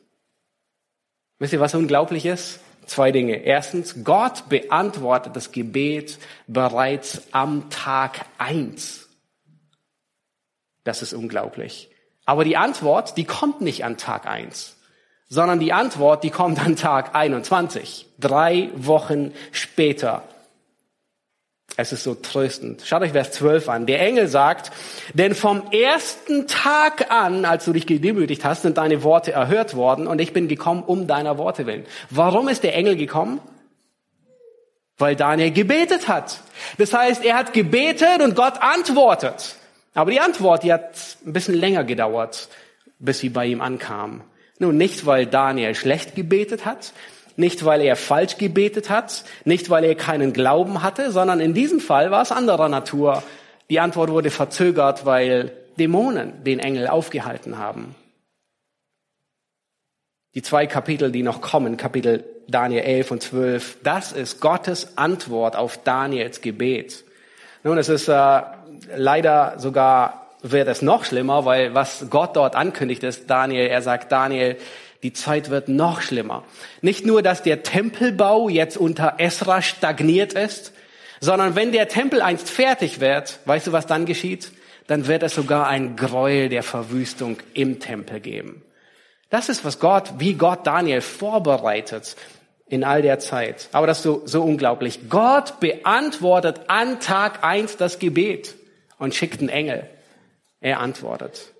Wisst 1.38 1.54
ihr, 1.54 1.60
was 1.60 1.74
unglaublich 1.74 2.26
ist? 2.26 2.60
Zwei 2.86 3.12
Dinge. 3.12 3.36
Erstens, 3.36 4.04
Gott 4.04 4.48
beantwortet 4.48 5.36
das 5.36 5.52
Gebet 5.52 6.18
bereits 6.46 7.22
am 7.32 7.70
Tag 7.70 8.26
eins. 8.38 9.08
Das 10.84 11.02
ist 11.02 11.14
unglaublich. 11.14 11.90
Aber 12.26 12.44
die 12.44 12.56
Antwort, 12.56 13.16
die 13.16 13.24
kommt 13.24 13.60
nicht 13.60 13.84
an 13.84 13.96
Tag 13.96 14.26
eins, 14.26 14.76
sondern 15.28 15.60
die 15.60 15.72
Antwort, 15.72 16.24
die 16.24 16.30
kommt 16.30 16.64
an 16.64 16.76
Tag 16.76 17.14
21, 17.14 18.06
drei 18.18 18.70
Wochen 18.74 19.32
später. 19.52 20.22
Es 21.76 21.92
ist 21.92 22.04
so 22.04 22.14
tröstend. 22.14 22.82
Schaut 22.84 23.02
euch 23.02 23.12
Vers 23.12 23.32
12 23.32 23.68
an. 23.68 23.86
Der 23.86 24.00
Engel 24.00 24.28
sagt, 24.28 24.70
denn 25.14 25.34
vom 25.34 25.72
ersten 25.72 26.46
Tag 26.46 27.10
an, 27.10 27.44
als 27.44 27.64
du 27.64 27.72
dich 27.72 27.86
gedemütigt 27.86 28.44
hast, 28.44 28.62
sind 28.62 28.78
deine 28.78 29.02
Worte 29.02 29.32
erhört 29.32 29.74
worden 29.74 30.06
und 30.06 30.20
ich 30.20 30.32
bin 30.32 30.46
gekommen 30.46 30.84
um 30.84 31.08
deiner 31.08 31.36
Worte 31.36 31.66
willen. 31.66 31.84
Warum 32.10 32.48
ist 32.48 32.62
der 32.62 32.76
Engel 32.76 32.96
gekommen? 32.96 33.40
Weil 34.98 35.16
Daniel 35.16 35.50
gebetet 35.50 36.06
hat. 36.06 36.40
Das 36.78 36.92
heißt, 36.92 37.24
er 37.24 37.36
hat 37.36 37.52
gebetet 37.52 38.22
und 38.22 38.36
Gott 38.36 38.62
antwortet. 38.62 39.56
Aber 39.94 40.12
die 40.12 40.20
Antwort, 40.20 40.62
die 40.62 40.72
hat 40.72 40.94
ein 41.26 41.32
bisschen 41.32 41.54
länger 41.54 41.82
gedauert, 41.82 42.48
bis 43.00 43.18
sie 43.18 43.30
bei 43.30 43.46
ihm 43.46 43.60
ankam. 43.60 44.22
Nun, 44.60 44.76
nicht 44.76 45.06
weil 45.06 45.26
Daniel 45.26 45.74
schlecht 45.74 46.14
gebetet 46.14 46.64
hat, 46.64 46.92
nicht, 47.36 47.64
weil 47.64 47.80
er 47.80 47.96
falsch 47.96 48.36
gebetet 48.36 48.90
hat, 48.90 49.24
nicht, 49.44 49.70
weil 49.70 49.84
er 49.84 49.94
keinen 49.94 50.32
Glauben 50.32 50.82
hatte, 50.82 51.10
sondern 51.10 51.40
in 51.40 51.54
diesem 51.54 51.80
Fall 51.80 52.10
war 52.10 52.22
es 52.22 52.32
anderer 52.32 52.68
Natur. 52.68 53.22
Die 53.70 53.80
Antwort 53.80 54.10
wurde 54.10 54.30
verzögert, 54.30 55.04
weil 55.06 55.52
Dämonen 55.78 56.44
den 56.44 56.58
Engel 56.58 56.86
aufgehalten 56.86 57.58
haben. 57.58 57.94
Die 60.34 60.42
zwei 60.42 60.66
Kapitel, 60.66 61.12
die 61.12 61.22
noch 61.22 61.40
kommen, 61.40 61.76
Kapitel 61.76 62.24
Daniel 62.48 62.82
11 62.82 63.10
und 63.10 63.22
12, 63.22 63.78
das 63.82 64.12
ist 64.12 64.40
Gottes 64.40 64.98
Antwort 64.98 65.56
auf 65.56 65.78
Daniels 65.82 66.40
Gebet. 66.40 67.04
Nun, 67.62 67.78
es 67.78 67.88
ist 67.88 68.08
äh, 68.08 68.42
leider 68.94 69.54
sogar, 69.58 70.28
wird 70.42 70.68
es 70.68 70.82
noch 70.82 71.04
schlimmer, 71.04 71.46
weil 71.46 71.74
was 71.74 72.06
Gott 72.10 72.36
dort 72.36 72.56
ankündigt 72.56 73.02
ist, 73.02 73.30
Daniel, 73.30 73.68
er 73.68 73.80
sagt, 73.80 74.12
Daniel, 74.12 74.56
die 75.04 75.12
Zeit 75.12 75.50
wird 75.50 75.68
noch 75.68 76.00
schlimmer. 76.00 76.44
Nicht 76.80 77.04
nur, 77.04 77.22
dass 77.22 77.42
der 77.42 77.62
Tempelbau 77.62 78.48
jetzt 78.48 78.78
unter 78.78 79.16
Esra 79.18 79.60
stagniert 79.60 80.32
ist, 80.32 80.72
sondern 81.20 81.54
wenn 81.54 81.72
der 81.72 81.88
Tempel 81.88 82.22
einst 82.22 82.50
fertig 82.50 83.00
wird, 83.00 83.38
weißt 83.44 83.68
du, 83.68 83.72
was 83.72 83.86
dann 83.86 84.06
geschieht? 84.06 84.50
Dann 84.86 85.06
wird 85.06 85.22
es 85.22 85.34
sogar 85.34 85.68
ein 85.68 85.96
Gräuel 85.96 86.48
der 86.48 86.62
Verwüstung 86.62 87.38
im 87.52 87.80
Tempel 87.80 88.20
geben. 88.20 88.62
Das 89.28 89.48
ist, 89.48 89.64
was 89.64 89.78
Gott, 89.78 90.14
wie 90.18 90.34
Gott 90.34 90.66
Daniel 90.66 91.02
vorbereitet 91.02 92.16
in 92.66 92.82
all 92.82 93.02
der 93.02 93.18
Zeit. 93.18 93.68
Aber 93.72 93.86
das 93.86 93.98
ist 93.98 94.04
so, 94.04 94.22
so 94.24 94.42
unglaublich. 94.42 95.10
Gott 95.10 95.60
beantwortet 95.60 96.62
an 96.68 96.98
Tag 97.00 97.44
eins 97.44 97.76
das 97.76 97.98
Gebet 97.98 98.54
und 98.98 99.14
schickt 99.14 99.40
einen 99.40 99.50
Engel. 99.50 99.88
Er 100.60 100.80
antwortet. 100.80 101.53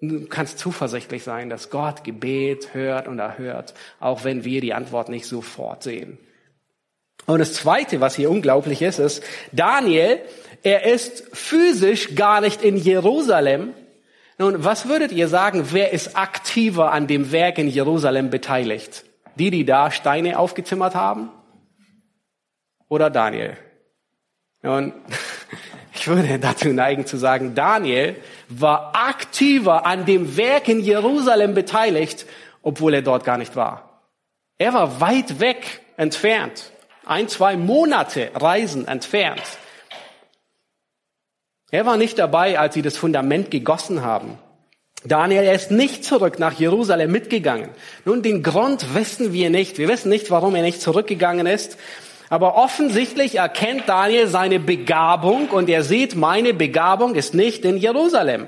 Du 0.00 0.26
kannst 0.26 0.58
zuversichtlich 0.58 1.24
sein, 1.24 1.50
dass 1.50 1.70
Gott 1.70 2.04
Gebet 2.04 2.72
hört 2.72 3.08
und 3.08 3.18
erhört, 3.18 3.74
auch 3.98 4.24
wenn 4.24 4.44
wir 4.44 4.60
die 4.60 4.74
Antwort 4.74 5.08
nicht 5.08 5.26
sofort 5.26 5.82
sehen. 5.82 6.18
Und 7.26 7.40
das 7.40 7.52
Zweite, 7.52 8.00
was 8.00 8.14
hier 8.14 8.30
unglaublich 8.30 8.80
ist, 8.80 8.98
ist, 8.98 9.22
Daniel, 9.52 10.20
er 10.62 10.84
ist 10.84 11.24
physisch 11.36 12.14
gar 12.14 12.40
nicht 12.40 12.62
in 12.62 12.76
Jerusalem. 12.76 13.74
Nun, 14.38 14.64
was 14.64 14.88
würdet 14.88 15.12
ihr 15.12 15.28
sagen, 15.28 15.68
wer 15.72 15.92
ist 15.92 16.16
aktiver 16.16 16.92
an 16.92 17.06
dem 17.06 17.32
Werk 17.32 17.58
in 17.58 17.68
Jerusalem 17.68 18.30
beteiligt? 18.30 19.04
Die, 19.34 19.50
die 19.50 19.64
da 19.64 19.90
Steine 19.90 20.38
aufgezimmert 20.38 20.94
haben? 20.94 21.30
Oder 22.88 23.10
Daniel? 23.10 23.56
Nun, 24.62 24.92
ich 25.98 26.08
würde 26.08 26.38
dazu 26.38 26.68
neigen 26.68 27.06
zu 27.06 27.16
sagen, 27.16 27.54
Daniel 27.54 28.16
war 28.48 28.94
aktiver 28.94 29.84
an 29.84 30.04
dem 30.06 30.36
Werk 30.36 30.68
in 30.68 30.80
Jerusalem 30.80 31.54
beteiligt, 31.54 32.26
obwohl 32.62 32.94
er 32.94 33.02
dort 33.02 33.24
gar 33.24 33.38
nicht 33.38 33.56
war. 33.56 34.02
Er 34.58 34.74
war 34.74 35.00
weit 35.00 35.40
weg 35.40 35.80
entfernt, 35.96 36.72
ein, 37.04 37.28
zwei 37.28 37.56
Monate 37.56 38.30
Reisen 38.34 38.86
entfernt. 38.86 39.42
Er 41.70 41.84
war 41.84 41.96
nicht 41.96 42.18
dabei, 42.18 42.58
als 42.58 42.74
sie 42.74 42.82
das 42.82 42.96
Fundament 42.96 43.50
gegossen 43.50 44.02
haben. 44.02 44.38
Daniel, 45.04 45.44
er 45.44 45.54
ist 45.54 45.70
nicht 45.70 46.04
zurück 46.04 46.38
nach 46.38 46.54
Jerusalem 46.54 47.12
mitgegangen. 47.12 47.70
Nun, 48.04 48.22
den 48.22 48.42
Grund 48.42 48.94
wissen 48.94 49.32
wir 49.32 49.48
nicht. 49.48 49.78
Wir 49.78 49.88
wissen 49.88 50.08
nicht, 50.08 50.30
warum 50.30 50.54
er 50.56 50.62
nicht 50.62 50.80
zurückgegangen 50.80 51.46
ist. 51.46 51.78
Aber 52.30 52.56
offensichtlich 52.56 53.36
erkennt 53.36 53.88
Daniel 53.88 54.26
seine 54.26 54.60
Begabung 54.60 55.48
und 55.48 55.68
er 55.68 55.82
sieht, 55.82 56.14
meine 56.14 56.52
Begabung 56.52 57.14
ist 57.14 57.34
nicht 57.34 57.64
in 57.64 57.76
Jerusalem. 57.78 58.46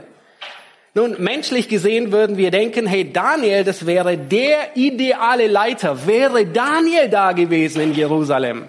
Nun, 0.92 1.16
menschlich 1.18 1.68
gesehen 1.68 2.10
würden 2.10 2.36
wir 2.36 2.50
denken, 2.50 2.86
hey, 2.86 3.12
Daniel, 3.12 3.62
das 3.62 3.86
wäre 3.86 4.18
der 4.18 4.74
ideale 4.76 5.46
Leiter. 5.46 6.06
Wäre 6.06 6.46
Daniel 6.46 7.08
da 7.08 7.30
gewesen 7.30 7.80
in 7.80 7.94
Jerusalem, 7.94 8.64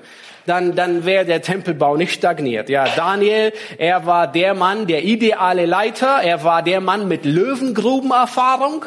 dann, 0.46 0.76
dann 0.76 1.04
wäre 1.04 1.26
der 1.26 1.42
Tempelbau 1.42 1.98
nicht 1.98 2.14
stagniert. 2.14 2.70
Ja, 2.70 2.86
Daniel, 2.96 3.54
er 3.80 4.06
war 4.06 4.28
der 4.28 4.54
Mann, 4.54 4.86
der 4.86 5.04
ideale 5.04 5.66
Leiter. 5.66 6.20
Er 6.24 6.44
war 6.44 6.62
der 6.62 6.80
Mann 6.80 7.08
mit 7.08 7.26
Löwengrubenerfahrung. 7.26 8.86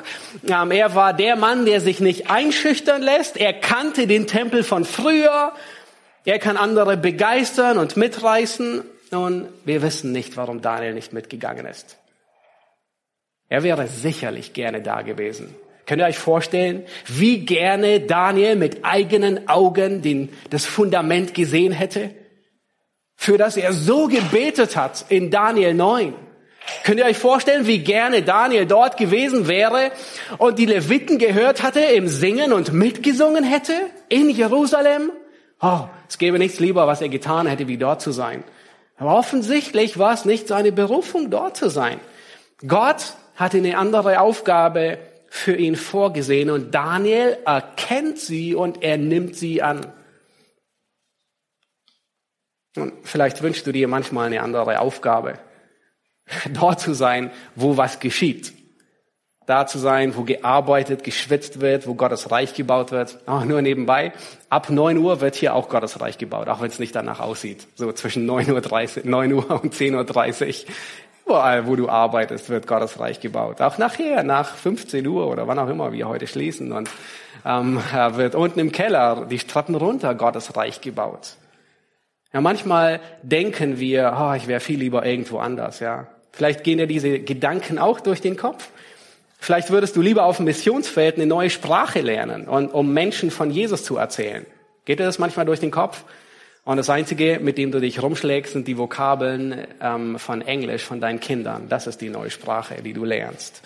Ähm, 0.48 0.70
er 0.70 0.94
war 0.94 1.12
der 1.12 1.34
Mann, 1.34 1.66
der 1.66 1.80
sich 1.80 2.00
nicht 2.00 2.30
einschüchtern 2.30 3.02
lässt. 3.02 3.36
Er 3.36 3.52
kannte 3.52 4.06
den 4.06 4.26
Tempel 4.26 4.62
von 4.62 4.84
früher. 4.84 5.52
Er 6.24 6.38
kann 6.38 6.56
andere 6.56 6.96
begeistern 6.96 7.78
und 7.78 7.96
mitreißen. 7.96 8.82
Nun, 9.10 9.48
wir 9.64 9.82
wissen 9.82 10.12
nicht, 10.12 10.36
warum 10.36 10.62
Daniel 10.62 10.94
nicht 10.94 11.12
mitgegangen 11.12 11.66
ist. 11.66 11.98
Er 13.48 13.62
wäre 13.62 13.86
sicherlich 13.88 14.54
gerne 14.54 14.80
da 14.80 15.02
gewesen. 15.02 15.54
Könnt 15.86 16.00
ihr 16.00 16.06
euch 16.06 16.18
vorstellen, 16.18 16.84
wie 17.06 17.44
gerne 17.44 18.00
Daniel 18.00 18.56
mit 18.56 18.84
eigenen 18.84 19.48
Augen 19.48 20.00
den, 20.00 20.30
das 20.48 20.64
Fundament 20.64 21.34
gesehen 21.34 21.72
hätte? 21.72 22.10
Für 23.16 23.36
das 23.36 23.58
er 23.58 23.74
so 23.74 24.08
gebetet 24.08 24.76
hat 24.76 25.04
in 25.10 25.30
Daniel 25.30 25.74
9. 25.74 26.14
Könnt 26.84 26.98
ihr 26.98 27.04
euch 27.04 27.18
vorstellen, 27.18 27.66
wie 27.66 27.80
gerne 27.80 28.22
Daniel 28.22 28.64
dort 28.64 28.96
gewesen 28.96 29.46
wäre 29.46 29.92
und 30.38 30.58
die 30.58 30.64
Leviten 30.64 31.18
gehört 31.18 31.62
hatte 31.62 31.80
im 31.80 32.08
Singen 32.08 32.54
und 32.54 32.72
mitgesungen 32.72 33.44
hätte 33.44 33.74
in 34.08 34.30
Jerusalem? 34.30 35.12
Oh, 35.66 35.88
es 36.06 36.18
gäbe 36.18 36.38
nichts 36.38 36.60
lieber, 36.60 36.86
was 36.86 37.00
er 37.00 37.08
getan 37.08 37.46
hätte, 37.46 37.68
wie 37.68 37.78
dort 37.78 38.02
zu 38.02 38.12
sein. 38.12 38.44
Aber 38.98 39.16
offensichtlich 39.16 39.98
war 39.98 40.12
es 40.12 40.26
nicht 40.26 40.46
seine 40.46 40.72
Berufung, 40.72 41.30
dort 41.30 41.56
zu 41.56 41.70
sein. 41.70 42.00
Gott 42.66 43.14
hatte 43.34 43.56
eine 43.56 43.78
andere 43.78 44.20
Aufgabe 44.20 44.98
für 45.30 45.56
ihn 45.56 45.74
vorgesehen 45.74 46.50
und 46.50 46.74
Daniel 46.74 47.38
erkennt 47.46 48.18
sie 48.18 48.54
und 48.54 48.82
er 48.82 48.98
nimmt 48.98 49.36
sie 49.36 49.62
an. 49.62 49.90
Und 52.76 52.92
vielleicht 53.04 53.40
wünschst 53.40 53.66
du 53.66 53.72
dir 53.72 53.88
manchmal 53.88 54.26
eine 54.26 54.42
andere 54.42 54.80
Aufgabe, 54.80 55.38
dort 56.52 56.78
zu 56.78 56.92
sein, 56.92 57.30
wo 57.54 57.78
was 57.78 58.00
geschieht 58.00 58.52
da 59.46 59.66
zu 59.66 59.78
sein, 59.78 60.16
wo 60.16 60.22
gearbeitet, 60.22 61.04
geschwitzt 61.04 61.60
wird, 61.60 61.86
wo 61.86 61.94
Gottes 61.94 62.30
Reich 62.30 62.54
gebaut 62.54 62.92
wird. 62.92 63.18
Aber 63.26 63.44
nur 63.44 63.62
nebenbei, 63.62 64.12
ab 64.48 64.70
9 64.70 64.98
Uhr 64.98 65.20
wird 65.20 65.34
hier 65.34 65.54
auch 65.54 65.68
Gottes 65.68 66.00
Reich 66.00 66.18
gebaut, 66.18 66.48
auch 66.48 66.60
wenn 66.60 66.68
es 66.68 66.78
nicht 66.78 66.94
danach 66.94 67.20
aussieht. 67.20 67.66
So 67.74 67.92
zwischen 67.92 68.28
9.30 68.28 68.98
Uhr, 68.98 69.10
9 69.10 69.32
Uhr 69.32 69.50
und 69.62 69.74
10.30 69.74 70.64
Uhr. 70.64 70.70
Überall, 71.26 71.66
wo 71.66 71.74
du 71.76 71.88
arbeitest, 71.88 72.50
wird 72.50 72.66
Gottes 72.66 73.00
Reich 73.00 73.20
gebaut. 73.20 73.60
Auch 73.62 73.78
nachher, 73.78 74.22
nach 74.24 74.54
15 74.54 75.06
Uhr 75.06 75.26
oder 75.26 75.48
wann 75.48 75.58
auch 75.58 75.68
immer 75.68 75.92
wir 75.92 76.06
heute 76.06 76.26
schließen. 76.26 76.72
Und 76.72 76.90
ähm, 77.46 77.80
wird 78.12 78.34
unten 78.34 78.60
im 78.60 78.72
Keller 78.72 79.26
die 79.30 79.38
Treppen 79.38 79.74
runter 79.74 80.14
Gottes 80.14 80.54
Reich 80.56 80.80
gebaut. 80.80 81.36
Ja, 82.32 82.40
manchmal 82.40 83.00
denken 83.22 83.78
wir, 83.78 84.16
oh, 84.18 84.34
ich 84.34 84.48
wäre 84.48 84.60
viel 84.60 84.78
lieber 84.78 85.06
irgendwo 85.06 85.38
anders. 85.38 85.80
Ja, 85.80 86.08
Vielleicht 86.34 86.64
gehen 86.64 86.78
dir 86.78 86.88
diese 86.88 87.20
Gedanken 87.20 87.78
auch 87.78 88.00
durch 88.00 88.20
den 88.20 88.36
Kopf. 88.36 88.68
Vielleicht 89.44 89.68
würdest 89.68 89.94
du 89.94 90.00
lieber 90.00 90.24
auf 90.24 90.38
dem 90.38 90.46
Missionsfeld 90.46 91.16
eine 91.16 91.26
neue 91.26 91.50
Sprache 91.50 92.00
lernen, 92.00 92.48
und, 92.48 92.68
um 92.68 92.94
Menschen 92.94 93.30
von 93.30 93.50
Jesus 93.50 93.84
zu 93.84 93.98
erzählen. 93.98 94.46
Geht 94.86 95.00
dir 95.00 95.04
das 95.04 95.18
manchmal 95.18 95.44
durch 95.44 95.60
den 95.60 95.70
Kopf? 95.70 96.04
Und 96.64 96.78
das 96.78 96.88
Einzige, 96.88 97.38
mit 97.42 97.58
dem 97.58 97.70
du 97.70 97.78
dich 97.78 98.02
rumschlägst, 98.02 98.54
sind 98.54 98.66
die 98.66 98.78
Vokabeln 98.78 99.66
ähm, 99.82 100.18
von 100.18 100.40
Englisch 100.40 100.82
von 100.84 100.98
deinen 100.98 101.20
Kindern. 101.20 101.66
Das 101.68 101.86
ist 101.86 102.00
die 102.00 102.08
neue 102.08 102.30
Sprache, 102.30 102.76
die 102.82 102.94
du 102.94 103.04
lernst. 103.04 103.60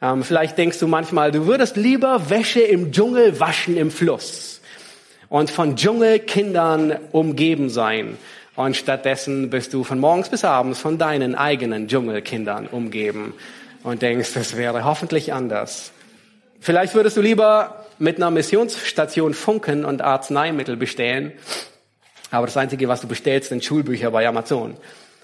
Ähm, 0.00 0.22
vielleicht 0.22 0.56
denkst 0.56 0.78
du 0.78 0.86
manchmal, 0.86 1.32
du 1.32 1.46
würdest 1.46 1.76
lieber 1.76 2.30
Wäsche 2.30 2.62
im 2.62 2.90
Dschungel 2.90 3.38
waschen 3.38 3.76
im 3.76 3.90
Fluss 3.90 4.62
und 5.28 5.50
von 5.50 5.76
Dschungelkindern 5.76 6.96
umgeben 7.12 7.68
sein. 7.68 8.16
Und 8.56 8.74
stattdessen 8.74 9.50
bist 9.50 9.74
du 9.74 9.84
von 9.84 10.00
morgens 10.00 10.30
bis 10.30 10.44
abends 10.44 10.80
von 10.80 10.96
deinen 10.96 11.34
eigenen 11.34 11.88
Dschungelkindern 11.88 12.68
umgeben 12.68 13.34
und 13.84 14.02
denkst, 14.02 14.34
das 14.34 14.56
wäre 14.56 14.84
hoffentlich 14.84 15.32
anders. 15.32 15.92
Vielleicht 16.58 16.94
würdest 16.94 17.16
du 17.16 17.20
lieber 17.20 17.84
mit 17.98 18.16
einer 18.16 18.30
Missionsstation 18.30 19.34
funken 19.34 19.84
und 19.84 20.02
Arzneimittel 20.02 20.76
bestellen. 20.76 21.32
Aber 22.30 22.46
das 22.46 22.56
Einzige, 22.56 22.88
was 22.88 23.02
du 23.02 23.06
bestellst, 23.06 23.50
sind 23.50 23.62
Schulbücher 23.62 24.10
bei 24.10 24.26
Amazon. 24.26 24.76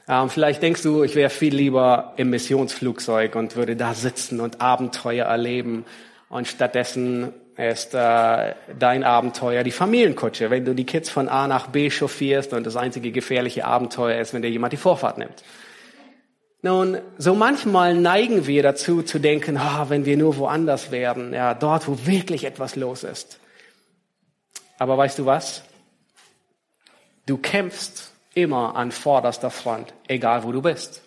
Ähm, 0.06 0.28
vielleicht 0.28 0.62
denkst 0.62 0.82
du, 0.82 1.02
ich 1.02 1.14
wäre 1.14 1.30
viel 1.30 1.54
lieber 1.54 2.12
im 2.16 2.30
Missionsflugzeug 2.30 3.34
und 3.34 3.56
würde 3.56 3.74
da 3.74 3.94
sitzen 3.94 4.40
und 4.40 4.60
Abenteuer 4.60 5.26
erleben. 5.26 5.84
Und 6.28 6.46
stattdessen 6.46 7.32
ist 7.56 7.94
äh, 7.94 8.54
dein 8.78 9.02
Abenteuer 9.02 9.64
die 9.64 9.70
Familienkutsche, 9.70 10.50
wenn 10.50 10.64
du 10.64 10.74
die 10.74 10.86
Kids 10.86 11.10
von 11.10 11.28
A 11.28 11.48
nach 11.48 11.68
B 11.68 11.90
chauffierst 11.90 12.52
und 12.52 12.64
das 12.64 12.76
einzige 12.76 13.10
gefährliche 13.10 13.64
Abenteuer 13.64 14.20
ist, 14.20 14.32
wenn 14.32 14.42
dir 14.42 14.50
jemand 14.50 14.72
die 14.72 14.78
Vorfahrt 14.78 15.18
nimmt. 15.18 15.42
Nun, 16.62 16.98
so 17.16 17.34
manchmal 17.34 17.94
neigen 17.94 18.46
wir 18.46 18.62
dazu 18.62 19.02
zu 19.02 19.18
denken, 19.18 19.58
oh, 19.58 19.88
wenn 19.88 20.04
wir 20.04 20.16
nur 20.16 20.36
woanders 20.36 20.90
wären, 20.90 21.32
ja, 21.32 21.54
dort, 21.54 21.88
wo 21.88 22.06
wirklich 22.06 22.44
etwas 22.44 22.76
los 22.76 23.02
ist. 23.02 23.40
Aber 24.78 24.98
weißt 24.98 25.18
du 25.18 25.26
was? 25.26 25.62
Du 27.26 27.38
kämpfst 27.38 28.12
immer 28.34 28.76
an 28.76 28.92
vorderster 28.92 29.50
Front, 29.50 29.94
egal 30.06 30.44
wo 30.44 30.52
du 30.52 30.62
bist. 30.62 31.02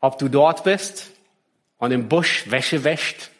Ob 0.00 0.18
du 0.18 0.28
dort 0.28 0.64
bist 0.64 1.10
und 1.78 1.92
im 1.92 2.08
Busch 2.08 2.50
Wäsche 2.50 2.84
wäscht 2.84 3.30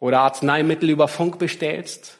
oder 0.00 0.20
Arzneimittel 0.20 0.90
über 0.90 1.08
Funk 1.08 1.38
bestellst. 1.38 2.18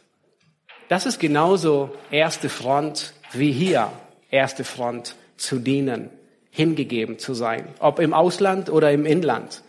Das 0.89 1.07
ist 1.07 1.19
genauso 1.19 1.95
erste 2.11 2.49
Front 2.49 3.13
wie 3.33 3.53
hier 3.53 3.93
erste 4.31 4.65
Front 4.65 5.15
zu 5.37 5.59
dienen, 5.59 6.11
hingegeben 6.59 7.21
zu 7.21 7.35
sein, 7.35 7.69
ob 7.79 8.01
im 8.01 8.13
Ausland 8.13 8.69
oder 8.69 8.91
im 8.91 9.07
Inland. 9.07 9.63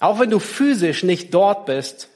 Auch 0.00 0.18
wenn 0.18 0.30
du 0.30 0.40
physisch 0.40 1.04
nicht 1.04 1.32
dort 1.32 1.64
bist, 1.64 2.08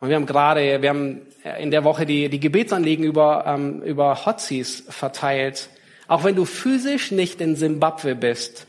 und 0.00 0.08
wir 0.08 0.16
haben 0.16 0.26
gerade, 0.26 0.82
wir 0.82 0.88
haben 0.88 1.20
in 1.60 1.70
der 1.70 1.84
Woche 1.84 2.04
die, 2.04 2.28
die 2.28 2.40
Gebetsanliegen 2.40 3.04
über, 3.04 3.44
ähm, 3.46 3.80
über 3.82 4.26
Hotseas 4.26 4.82
verteilt. 4.88 5.70
Auch 6.08 6.24
wenn 6.24 6.34
du 6.34 6.44
physisch 6.44 7.12
nicht 7.12 7.40
in 7.40 7.54
Simbabwe 7.54 8.16
bist, 8.16 8.66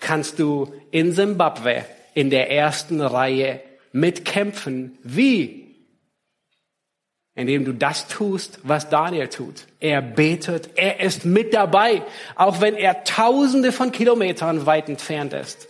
kannst 0.00 0.38
du 0.38 0.72
in 0.90 1.12
Simbabwe 1.12 1.84
in 2.14 2.30
der 2.30 2.50
ersten 2.50 3.02
Reihe 3.02 3.60
mitkämpfen. 3.92 4.96
Wie? 5.02 5.65
Indem 7.36 7.64
du 7.64 7.72
das 7.72 8.08
tust, 8.08 8.58
was 8.64 8.88
Daniel 8.88 9.28
tut. 9.28 9.66
Er 9.78 10.02
betet, 10.02 10.70
er 10.74 11.00
ist 11.00 11.24
mit 11.24 11.54
dabei, 11.54 12.02
auch 12.34 12.60
wenn 12.60 12.74
er 12.74 13.04
tausende 13.04 13.70
von 13.70 13.92
Kilometern 13.92 14.66
weit 14.66 14.88
entfernt 14.88 15.32
ist. 15.32 15.68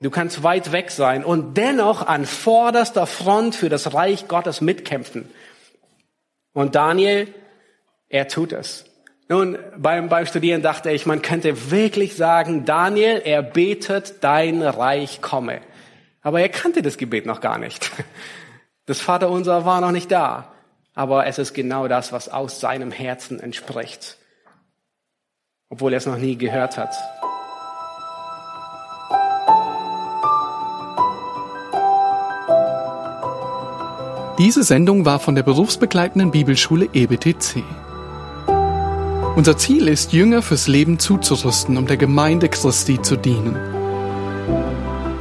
Du 0.00 0.10
kannst 0.10 0.42
weit 0.42 0.72
weg 0.72 0.90
sein 0.90 1.22
und 1.22 1.56
dennoch 1.56 2.04
an 2.04 2.26
vorderster 2.26 3.06
Front 3.06 3.54
für 3.54 3.68
das 3.68 3.94
Reich 3.94 4.26
Gottes 4.26 4.60
mitkämpfen. 4.60 5.28
Und 6.52 6.74
Daniel, 6.74 7.32
er 8.08 8.26
tut 8.26 8.52
es. 8.52 8.84
Nun, 9.28 9.58
beim, 9.78 10.08
beim 10.08 10.26
Studieren 10.26 10.60
dachte 10.60 10.90
ich, 10.90 11.06
man 11.06 11.22
könnte 11.22 11.70
wirklich 11.70 12.16
sagen, 12.16 12.64
Daniel, 12.64 13.22
er 13.24 13.42
betet, 13.42 14.16
dein 14.22 14.62
Reich 14.62 15.22
komme. 15.22 15.60
Aber 16.20 16.40
er 16.40 16.48
kannte 16.48 16.82
das 16.82 16.98
Gebet 16.98 17.24
noch 17.24 17.40
gar 17.40 17.58
nicht. 17.58 17.90
Das 18.86 19.00
Vaterunser 19.00 19.64
war 19.64 19.80
noch 19.80 19.92
nicht 19.92 20.10
da. 20.10 20.52
Aber 20.94 21.26
es 21.26 21.38
ist 21.38 21.54
genau 21.54 21.88
das, 21.88 22.12
was 22.12 22.28
aus 22.28 22.60
seinem 22.60 22.90
Herzen 22.90 23.40
entspricht. 23.40 24.18
Obwohl 25.70 25.92
er 25.92 25.98
es 25.98 26.06
noch 26.06 26.18
nie 26.18 26.36
gehört 26.36 26.76
hat. 26.76 26.94
Diese 34.38 34.64
Sendung 34.64 35.04
war 35.04 35.20
von 35.20 35.34
der 35.34 35.44
berufsbegleitenden 35.44 36.30
Bibelschule 36.30 36.88
EBTC. 36.92 37.62
Unser 39.36 39.56
Ziel 39.56 39.88
ist, 39.88 40.12
Jünger 40.12 40.42
fürs 40.42 40.68
Leben 40.68 40.98
zuzurüsten, 40.98 41.78
um 41.78 41.86
der 41.86 41.96
Gemeinde 41.96 42.48
Christi 42.48 43.00
zu 43.00 43.16
dienen. 43.16 43.81